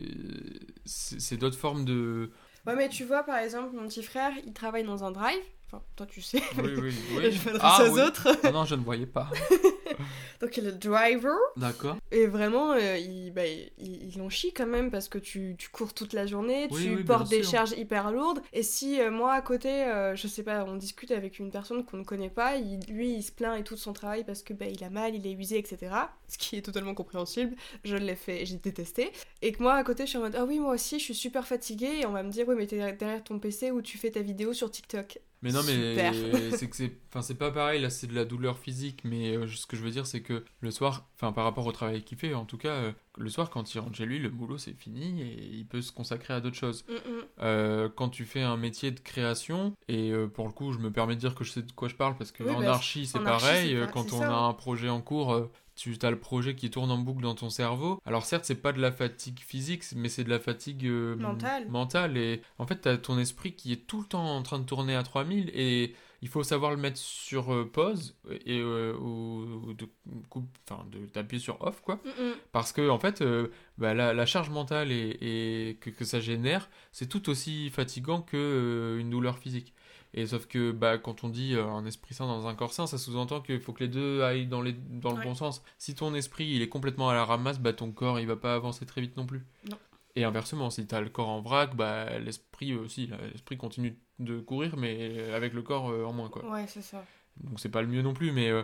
c'est 0.84 1.20
c'est 1.20 1.36
d'autres 1.36 1.58
formes 1.58 1.84
de. 1.84 2.30
Ouais, 2.66 2.76
mais 2.76 2.88
tu 2.88 3.04
vois, 3.04 3.22
par 3.22 3.38
exemple, 3.38 3.74
mon 3.74 3.86
petit 3.86 4.02
frère, 4.02 4.32
il 4.44 4.52
travaille 4.52 4.84
dans 4.84 5.04
un 5.04 5.12
drive. 5.12 5.38
Enfin, 5.68 5.82
toi, 5.96 6.06
tu 6.06 6.22
sais. 6.22 6.40
Oui, 6.58 6.74
oui, 6.80 6.90
je 6.92 7.16
oui. 7.16 7.40
m'adresse 7.44 7.60
Ah, 7.60 7.84
aux 7.88 7.94
oui. 7.94 8.00
autres. 8.00 8.28
Ah 8.44 8.52
non, 8.52 8.64
je 8.64 8.76
ne 8.76 8.82
voyais 8.84 9.06
pas. 9.06 9.28
Donc, 10.40 10.56
il 10.58 10.66
est 10.66 10.70
le 10.70 10.76
driver. 10.76 11.34
D'accord. 11.56 11.96
Et 12.12 12.26
vraiment, 12.26 12.72
euh, 12.72 12.98
il, 12.98 13.30
bah, 13.32 13.46
il, 13.46 13.70
il 14.14 14.20
en 14.22 14.28
chie 14.28 14.52
quand 14.52 14.66
même 14.66 14.90
parce 14.90 15.08
que 15.08 15.18
tu, 15.18 15.54
tu 15.58 15.68
cours 15.70 15.94
toute 15.94 16.12
la 16.12 16.26
journée, 16.26 16.68
Oui, 16.70 16.82
tu 16.84 16.94
oui, 16.96 17.04
portes 17.04 17.28
des 17.30 17.42
sûr. 17.42 17.52
charges 17.52 17.72
hyper 17.72 18.12
lourdes. 18.12 18.42
Et 18.52 18.62
si 18.62 19.00
euh, 19.00 19.10
moi 19.10 19.32
à 19.32 19.40
côté, 19.42 19.68
euh, 19.84 20.14
je 20.14 20.28
sais 20.28 20.42
pas, 20.42 20.64
on 20.64 20.76
discute 20.76 21.10
avec 21.10 21.38
une 21.38 21.50
personne 21.50 21.84
qu'on 21.84 21.96
ne 21.96 22.04
connaît 22.04 22.30
pas, 22.30 22.56
il- 22.56 22.80
lui 22.88 23.14
il 23.14 23.22
se 23.22 23.32
plaint 23.32 23.58
et 23.58 23.64
tout 23.64 23.74
de 23.74 23.80
son 23.80 23.92
travail 23.94 24.24
parce 24.24 24.42
que 24.42 24.52
bah, 24.52 24.66
il 24.66 24.84
a 24.84 24.90
mal, 24.90 25.14
il 25.14 25.26
est 25.26 25.32
usé, 25.32 25.58
etc. 25.58 25.92
Ce 26.28 26.36
qui 26.38 26.56
est 26.56 26.62
totalement 26.62 26.94
compréhensible. 26.94 27.56
Je 27.84 27.96
l'ai 27.96 28.16
fait, 28.16 28.44
j'ai 28.44 28.56
détesté. 28.56 29.10
Et 29.42 29.52
que 29.52 29.62
moi 29.62 29.74
à 29.74 29.84
côté, 29.84 30.04
je 30.04 30.10
suis 30.10 30.18
en 30.18 30.22
mode 30.22 30.36
ah 30.38 30.44
oui, 30.44 30.58
moi 30.60 30.74
aussi, 30.74 30.98
je 30.98 31.04
suis 31.04 31.14
super 31.14 31.46
fatiguée. 31.46 32.00
Et 32.02 32.06
on 32.06 32.12
va 32.12 32.22
me 32.22 32.30
dire 32.30 32.46
oui, 32.46 32.54
mais 32.56 32.66
t'es 32.66 32.76
derrière 32.92 33.24
ton 33.24 33.38
PC 33.38 33.70
où 33.70 33.80
tu 33.80 33.96
fais 33.98 34.10
ta 34.10 34.20
vidéo 34.20 34.52
sur 34.52 34.70
TikTok. 34.70 35.18
Mais 35.46 35.52
non, 35.52 35.60
mais 35.64 36.50
c'est 36.56 36.68
que 36.68 36.74
c'est, 36.76 36.92
enfin 37.08 37.22
c'est 37.22 37.36
pas 37.36 37.52
pareil. 37.52 37.80
Là, 37.80 37.88
c'est 37.88 38.08
de 38.08 38.14
la 38.14 38.24
douleur 38.24 38.58
physique, 38.58 39.02
mais 39.04 39.36
euh, 39.36 39.46
ce 39.46 39.64
que 39.66 39.76
je 39.76 39.82
veux 39.82 39.90
dire, 39.92 40.06
c'est 40.06 40.22
que 40.22 40.44
le 40.60 40.70
soir, 40.72 41.08
enfin 41.14 41.32
par 41.32 41.44
rapport 41.44 41.64
au 41.66 41.72
travail 41.72 42.02
qu'il 42.02 42.18
fait, 42.18 42.34
en 42.34 42.44
tout 42.44 42.58
cas, 42.58 42.70
euh, 42.72 42.92
le 43.16 43.30
soir 43.30 43.48
quand 43.48 43.72
il 43.74 43.78
rentre 43.78 43.96
chez 43.96 44.06
lui, 44.06 44.18
le 44.18 44.28
boulot 44.28 44.58
c'est 44.58 44.72
fini 44.74 45.22
et 45.22 45.48
il 45.52 45.66
peut 45.66 45.80
se 45.82 45.92
consacrer 45.92 46.34
à 46.34 46.40
d'autres 46.40 46.56
choses. 46.56 46.84
Mm, 46.88 46.92
mm. 46.94 47.22
Euh, 47.42 47.88
quand 47.94 48.08
tu 48.08 48.24
fais 48.24 48.42
un 48.42 48.56
métier 48.56 48.90
de 48.90 48.98
création, 49.00 49.72
et 49.88 50.12
pour 50.34 50.46
le 50.46 50.52
coup, 50.52 50.72
je 50.72 50.78
me 50.78 50.90
permets 50.90 51.14
de 51.14 51.20
dire 51.20 51.34
que 51.36 51.44
je 51.44 51.52
sais 51.52 51.62
de 51.62 51.70
quoi 51.72 51.86
je 51.88 51.94
parle 51.94 52.16
parce 52.16 52.32
que 52.32 52.42
Oui, 52.42 52.50
en 52.50 52.60
bah, 52.60 52.72
archi, 52.74 53.06
c'est 53.06 53.18
archi, 53.18 53.44
pareil. 53.46 53.76
pas- 53.76 53.86
quand 53.86 54.12
on 54.12 54.18
ça, 54.18 54.28
a 54.36 54.40
un 54.40 54.52
projet 54.52 54.88
en 54.88 55.00
cours, 55.00 55.48
tu 55.76 55.94
as 56.02 56.10
le 56.10 56.18
projet 56.18 56.56
qui 56.56 56.70
tourne 56.70 56.90
en 56.90 56.98
boucle 56.98 57.22
dans 57.22 57.34
ton 57.34 57.50
cerveau. 57.50 58.00
Alors 58.04 58.24
certes, 58.24 58.44
c'est 58.44 58.60
pas 58.60 58.72
de 58.72 58.80
la 58.80 58.90
fatigue 58.90 59.38
physique, 59.40 59.84
mais 59.94 60.08
c'est 60.08 60.24
de 60.24 60.30
la 60.30 60.40
fatigue 60.40 60.86
euh, 60.86 61.14
Mentale. 61.16 61.68
mentale. 61.68 62.16
Et 62.16 62.42
en 62.58 62.66
fait, 62.66 62.80
tu 62.80 62.88
as 62.88 62.96
ton 62.98 63.18
esprit 63.18 63.52
qui 63.52 63.72
est 63.72 63.86
tout 63.86 64.00
le 64.00 64.06
temps 64.06 64.24
en 64.36 64.42
train 64.42 64.58
de 64.58 64.64
tourner 64.64 64.96
à 64.96 65.02
3000 65.02 65.50
et 65.54 65.94
il 66.22 66.28
faut 66.28 66.42
savoir 66.42 66.70
le 66.70 66.78
mettre 66.78 66.96
sur 66.98 67.52
euh, 67.52 67.70
pause 67.70 68.16
et 68.46 68.58
euh, 68.58 68.94
ou, 68.96 69.68
ou 69.68 69.74
de 69.74 69.86
coupe, 70.30 70.48
enfin 70.68 70.84
de 70.90 71.04
t'appuyer 71.06 71.40
sur 71.42 71.60
off 71.60 71.82
quoi. 71.82 71.96
Mm, 72.04 72.08
mm. 72.22 72.32
Parce 72.52 72.72
que 72.72 72.88
en 72.88 72.98
fait, 72.98 73.20
euh, 73.20 73.48
bah, 73.76 73.92
la, 73.92 74.14
la 74.14 74.26
charge 74.26 74.48
mentale 74.50 74.90
et, 74.90 75.18
et 75.20 75.76
que, 75.76 75.90
que 75.90 76.04
ça 76.06 76.18
génère, 76.18 76.70
c'est 76.90 77.06
tout 77.08 77.28
aussi 77.28 77.68
fatigant 77.70 78.22
que 78.22 78.96
une 78.98 79.10
douleur 79.10 79.38
physique. 79.38 79.74
Et 80.16 80.26
sauf 80.26 80.46
que 80.46 80.72
bah, 80.72 80.96
quand 80.98 81.24
on 81.24 81.28
dit 81.28 81.54
euh, 81.54 81.64
un 81.66 81.84
esprit 81.84 82.14
sain 82.14 82.26
dans 82.26 82.46
un 82.46 82.54
corps 82.54 82.72
sain, 82.72 82.86
ça 82.86 82.96
sous-entend 82.98 83.40
qu'il 83.42 83.60
faut 83.60 83.72
que 83.74 83.84
les 83.84 83.88
deux 83.88 84.22
aillent 84.22 84.46
dans, 84.46 84.62
les, 84.62 84.72
dans 84.72 85.10
le 85.12 85.18
Ouais. 85.18 85.24
bon 85.24 85.34
sens. 85.34 85.62
Si 85.78 85.94
ton 85.94 86.14
esprit 86.14 86.46
il 86.46 86.62
est 86.62 86.68
complètement 86.68 87.10
à 87.10 87.14
la 87.14 87.24
ramasse, 87.24 87.60
bah, 87.60 87.72
ton 87.74 87.92
corps 87.92 88.18
il 88.18 88.26
va 88.26 88.36
pas 88.36 88.54
avancer 88.54 88.86
très 88.86 89.00
vite 89.02 89.16
non 89.16 89.26
plus. 89.26 89.44
Non. 89.70 89.76
Et 90.14 90.24
inversement, 90.24 90.70
si 90.70 90.86
tu 90.86 90.94
as 90.94 91.02
le 91.02 91.10
corps 91.10 91.28
en 91.28 91.42
vrac, 91.42 91.76
bah, 91.76 92.18
l'esprit 92.18 92.74
aussi, 92.74 93.06
là, 93.08 93.18
l'esprit 93.30 93.58
continue 93.58 93.98
de 94.18 94.40
courir, 94.40 94.76
mais 94.78 95.30
avec 95.34 95.52
le 95.52 95.60
corps 95.60 95.90
euh, 95.90 96.04
en 96.04 96.14
moins. 96.14 96.30
Quoi. 96.30 96.50
Ouais, 96.50 96.64
c'est 96.66 96.80
ça. 96.82 97.04
Donc 97.42 97.60
c'est 97.60 97.68
pas 97.68 97.82
le 97.82 97.88
mieux 97.88 98.00
non 98.00 98.14
plus, 98.14 98.32
mais 98.32 98.48
euh, 98.48 98.62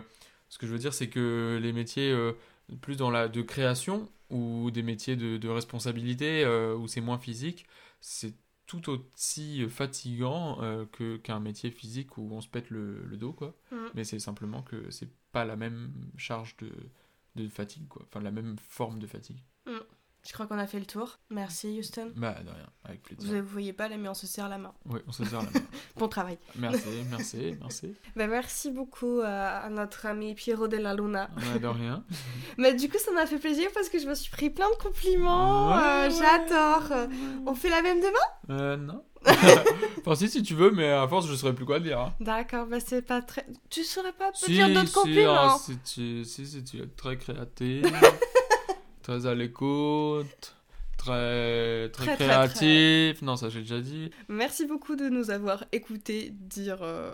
ce 0.49 0.57
que 0.57 0.65
je 0.65 0.71
veux 0.71 0.79
dire, 0.79 0.95
c'est 0.95 1.09
que 1.09 1.59
les 1.61 1.71
métiers 1.71 2.11
euh, 2.11 2.31
plus 2.81 2.97
dans 2.97 3.11
la 3.11 3.27
de 3.27 3.43
création 3.43 4.09
ou 4.31 4.71
des 4.71 4.81
métiers 4.81 5.15
de, 5.15 5.37
de 5.37 5.47
responsabilité 5.49 6.43
euh, 6.43 6.75
où 6.75 6.87
c'est 6.87 7.01
moins 7.01 7.19
physique, 7.19 7.67
c'est 8.01 8.33
tout 8.81 9.01
aussi 9.13 9.67
fatigant 9.69 10.61
euh, 10.61 10.85
que 10.85 11.17
qu'un 11.17 11.39
métier 11.39 11.71
physique 11.71 12.17
où 12.17 12.29
on 12.31 12.41
se 12.41 12.47
pète 12.47 12.69
le, 12.69 13.03
le 13.05 13.17
dos, 13.17 13.33
quoi. 13.33 13.55
Mm. 13.71 13.75
Mais 13.95 14.03
c'est 14.03 14.19
simplement 14.19 14.61
que 14.61 14.89
c'est 14.91 15.09
pas 15.31 15.45
la 15.45 15.55
même 15.55 15.91
charge 16.17 16.57
de, 16.57 16.71
de 17.35 17.47
fatigue, 17.47 17.87
quoi. 17.87 18.03
Enfin, 18.07 18.21
la 18.21 18.31
même 18.31 18.57
forme 18.57 18.99
de 18.99 19.07
fatigue. 19.07 19.43
Je 20.25 20.31
crois 20.31 20.47
qu'on 20.47 20.57
a 20.57 20.65
fait 20.67 20.79
le 20.79 20.85
tour. 20.85 21.19
Merci, 21.29 21.77
Houston. 21.79 22.11
Bah, 22.15 22.33
de 22.45 22.49
rien, 22.49 22.65
avec 22.85 23.03
plaisir. 23.03 23.27
Vous 23.29 23.35
ne 23.35 23.41
voyez 23.41 23.73
pas 23.73 23.89
là, 23.89 23.97
mais 23.97 24.07
on 24.07 24.13
se 24.13 24.25
serre 24.25 24.47
la 24.47 24.57
main. 24.57 24.73
Oui, 24.85 25.01
on 25.05 25.11
se 25.11 25.25
serre 25.25 25.39
la 25.41 25.49
main. 25.59 25.65
Bon 25.97 26.07
travail. 26.07 26.37
Merci, 26.55 26.87
merci, 27.09 27.57
merci. 27.59 27.93
Bah, 28.15 28.27
merci 28.27 28.71
beaucoup 28.71 29.19
à, 29.21 29.57
à 29.65 29.69
notre 29.69 30.05
ami 30.05 30.33
Piero 30.33 30.69
della 30.69 30.95
Luna. 30.95 31.29
Ouais, 31.53 31.59
de 31.59 31.67
rien. 31.67 32.05
Bah, 32.57 32.71
du 32.71 32.87
coup, 32.89 32.97
ça 32.99 33.11
m'a 33.11 33.25
fait 33.25 33.37
plaisir 33.39 33.69
parce 33.73 33.89
que 33.89 33.99
je 33.99 34.07
me 34.07 34.15
suis 34.15 34.31
pris 34.31 34.49
plein 34.49 34.69
de 34.69 34.75
compliments. 34.81 35.67
Ouais, 35.75 35.83
euh, 35.83 36.09
ouais, 36.09 36.15
J'adore. 36.15 37.07
On 37.45 37.53
fait 37.53 37.69
la 37.69 37.81
même 37.81 37.99
demain? 37.99 38.51
Euh, 38.51 38.77
non. 38.77 39.03
enfin, 39.25 40.15
si, 40.15 40.29
si 40.29 40.41
tu 40.43 40.53
veux, 40.53 40.71
mais 40.71 40.89
à 40.91 41.07
force, 41.07 41.27
je 41.27 41.35
saurais 41.35 41.53
plus 41.55 41.65
quoi 41.65 41.79
dire. 41.79 41.99
hein. 41.99 42.13
D'accord, 42.19 42.65
bah 42.67 42.79
c'est 42.85 43.01
pas 43.01 43.21
très. 43.21 43.45
Tu 43.69 43.83
saurais 43.83 44.11
pas 44.11 44.31
Si, 44.33 44.51
dire 44.51 44.67
d'autres 44.67 44.87
si, 44.87 44.93
compliments? 44.93 45.33
ah, 45.37 45.57
si, 45.59 45.77
tu, 45.79 46.25
si, 46.25 46.45
si, 46.45 46.63
tu 46.63 46.81
es 46.81 46.87
très 46.87 47.17
créatif, 47.17 47.85
très 49.03 49.25
à 49.27 49.35
l'écoute, 49.35 50.55
très, 50.97 51.89
très, 51.89 52.05
Très, 52.05 52.15
très, 52.15 52.25
créatif. 52.25 53.21
Non, 53.21 53.35
ça, 53.35 53.49
j'ai 53.49 53.59
déjà 53.59 53.79
dit. 53.81 54.09
Merci 54.29 54.65
beaucoup 54.65 54.95
de 54.95 55.09
nous 55.09 55.29
avoir 55.29 55.65
écoutés 55.71 56.29
dire 56.31 56.79
euh, 56.81 57.11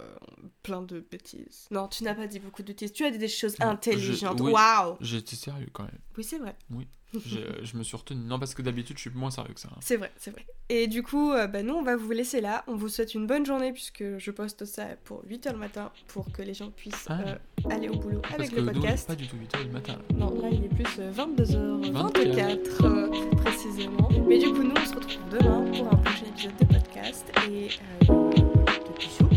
plein 0.64 0.82
de 0.82 1.00
bêtises. 1.12 1.68
Non, 1.72 1.88
tu 1.88 2.04
n'as 2.04 2.14
pas 2.14 2.28
dit 2.28 2.40
beaucoup 2.40 2.62
de 2.62 2.68
bêtises. 2.68 2.94
Tu 2.94 3.04
as 3.04 3.12
dit 3.12 3.18
des 3.18 3.28
choses 3.28 3.56
intelligentes. 3.60 4.40
oui. 4.42 4.52
Waouh 4.54 4.96
été 5.18 5.36
sérieux 5.36 5.70
quand 5.74 5.84
même. 5.84 6.00
Oui, 6.18 6.24
c'est 6.24 6.38
vrai. 6.38 6.56
J'ai- 6.70 6.88
je 7.14 7.78
me 7.78 7.84
suis 7.84 7.98
retenu. 7.98 8.22
Non, 8.24 8.38
parce 8.40 8.54
que 8.54 8.62
d'habitude, 8.62 8.98
je 8.98 9.02
suis 9.02 9.10
moins 9.12 9.32
sérieux 9.32 9.54
que 9.54 9.60
ça. 9.60 9.70
hein. 9.72 9.78
C'est 9.82 9.98
vrai, 9.98 10.12
c'est 10.18 10.32
vrai. 10.32 10.46
Et 10.70 10.88
du 10.88 11.02
coup, 11.04 11.32
euh, 11.32 11.48
bah, 11.48 11.64
nous, 11.64 11.74
on 11.74 11.82
va 11.82 11.96
vous 11.96 12.12
laisser 12.12 12.42
là. 12.42 12.64
On 12.68 12.76
vous 12.76 12.90
souhaite 12.90 13.16
une 13.16 13.26
bonne 13.26 13.46
journée 13.46 13.72
puisque 13.74 14.04
je 14.20 14.32
poste 14.32 14.66
ça 14.66 14.86
pour 15.06 15.24
8h 15.28 15.52
le 15.54 15.58
matin 15.58 15.92
pour 16.08 16.32
que 16.32 16.42
les 16.44 16.54
gens 16.54 16.70
puissent 16.70 17.08
Ah. 17.10 17.20
euh, 17.26 17.36
aller 17.72 17.90
au 17.90 17.96
boulot 17.98 18.20
Parce 18.22 18.36
avec 18.36 18.52
que 18.52 18.56
le 18.58 18.62
nous, 18.62 18.74
podcast. 18.74 19.08
pas 19.08 19.16
du 19.16 19.28
tout 19.28 19.36
8h 19.38 19.64
du 19.64 19.72
matin. 19.72 19.94
là. 19.94 20.16
Non, 20.16 20.40
là, 20.42 20.50
il 20.52 20.66
est 20.66 20.70
plus 20.70 20.86
euh, 21.00 21.12
22h24 21.12 22.86
euh, 22.86 23.36
précisément. 23.38 24.10
Mais 24.28 24.38
du 24.38 24.46
coup, 24.52 24.64
nous, 24.64 24.74
on 24.80 24.86
se 24.86 24.94
retrouve 24.96 25.30
demain 25.32 25.66
pour 25.72 25.88
un 25.92 25.96
prochain 25.98 26.26
épisode 26.28 26.58
de 26.60 26.66
podcast. 26.66 27.26
Et 27.50 27.70
euh, 28.10 28.30
de 28.30 28.98
bisous. 29.00 29.30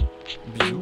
Bisous. 0.58 0.81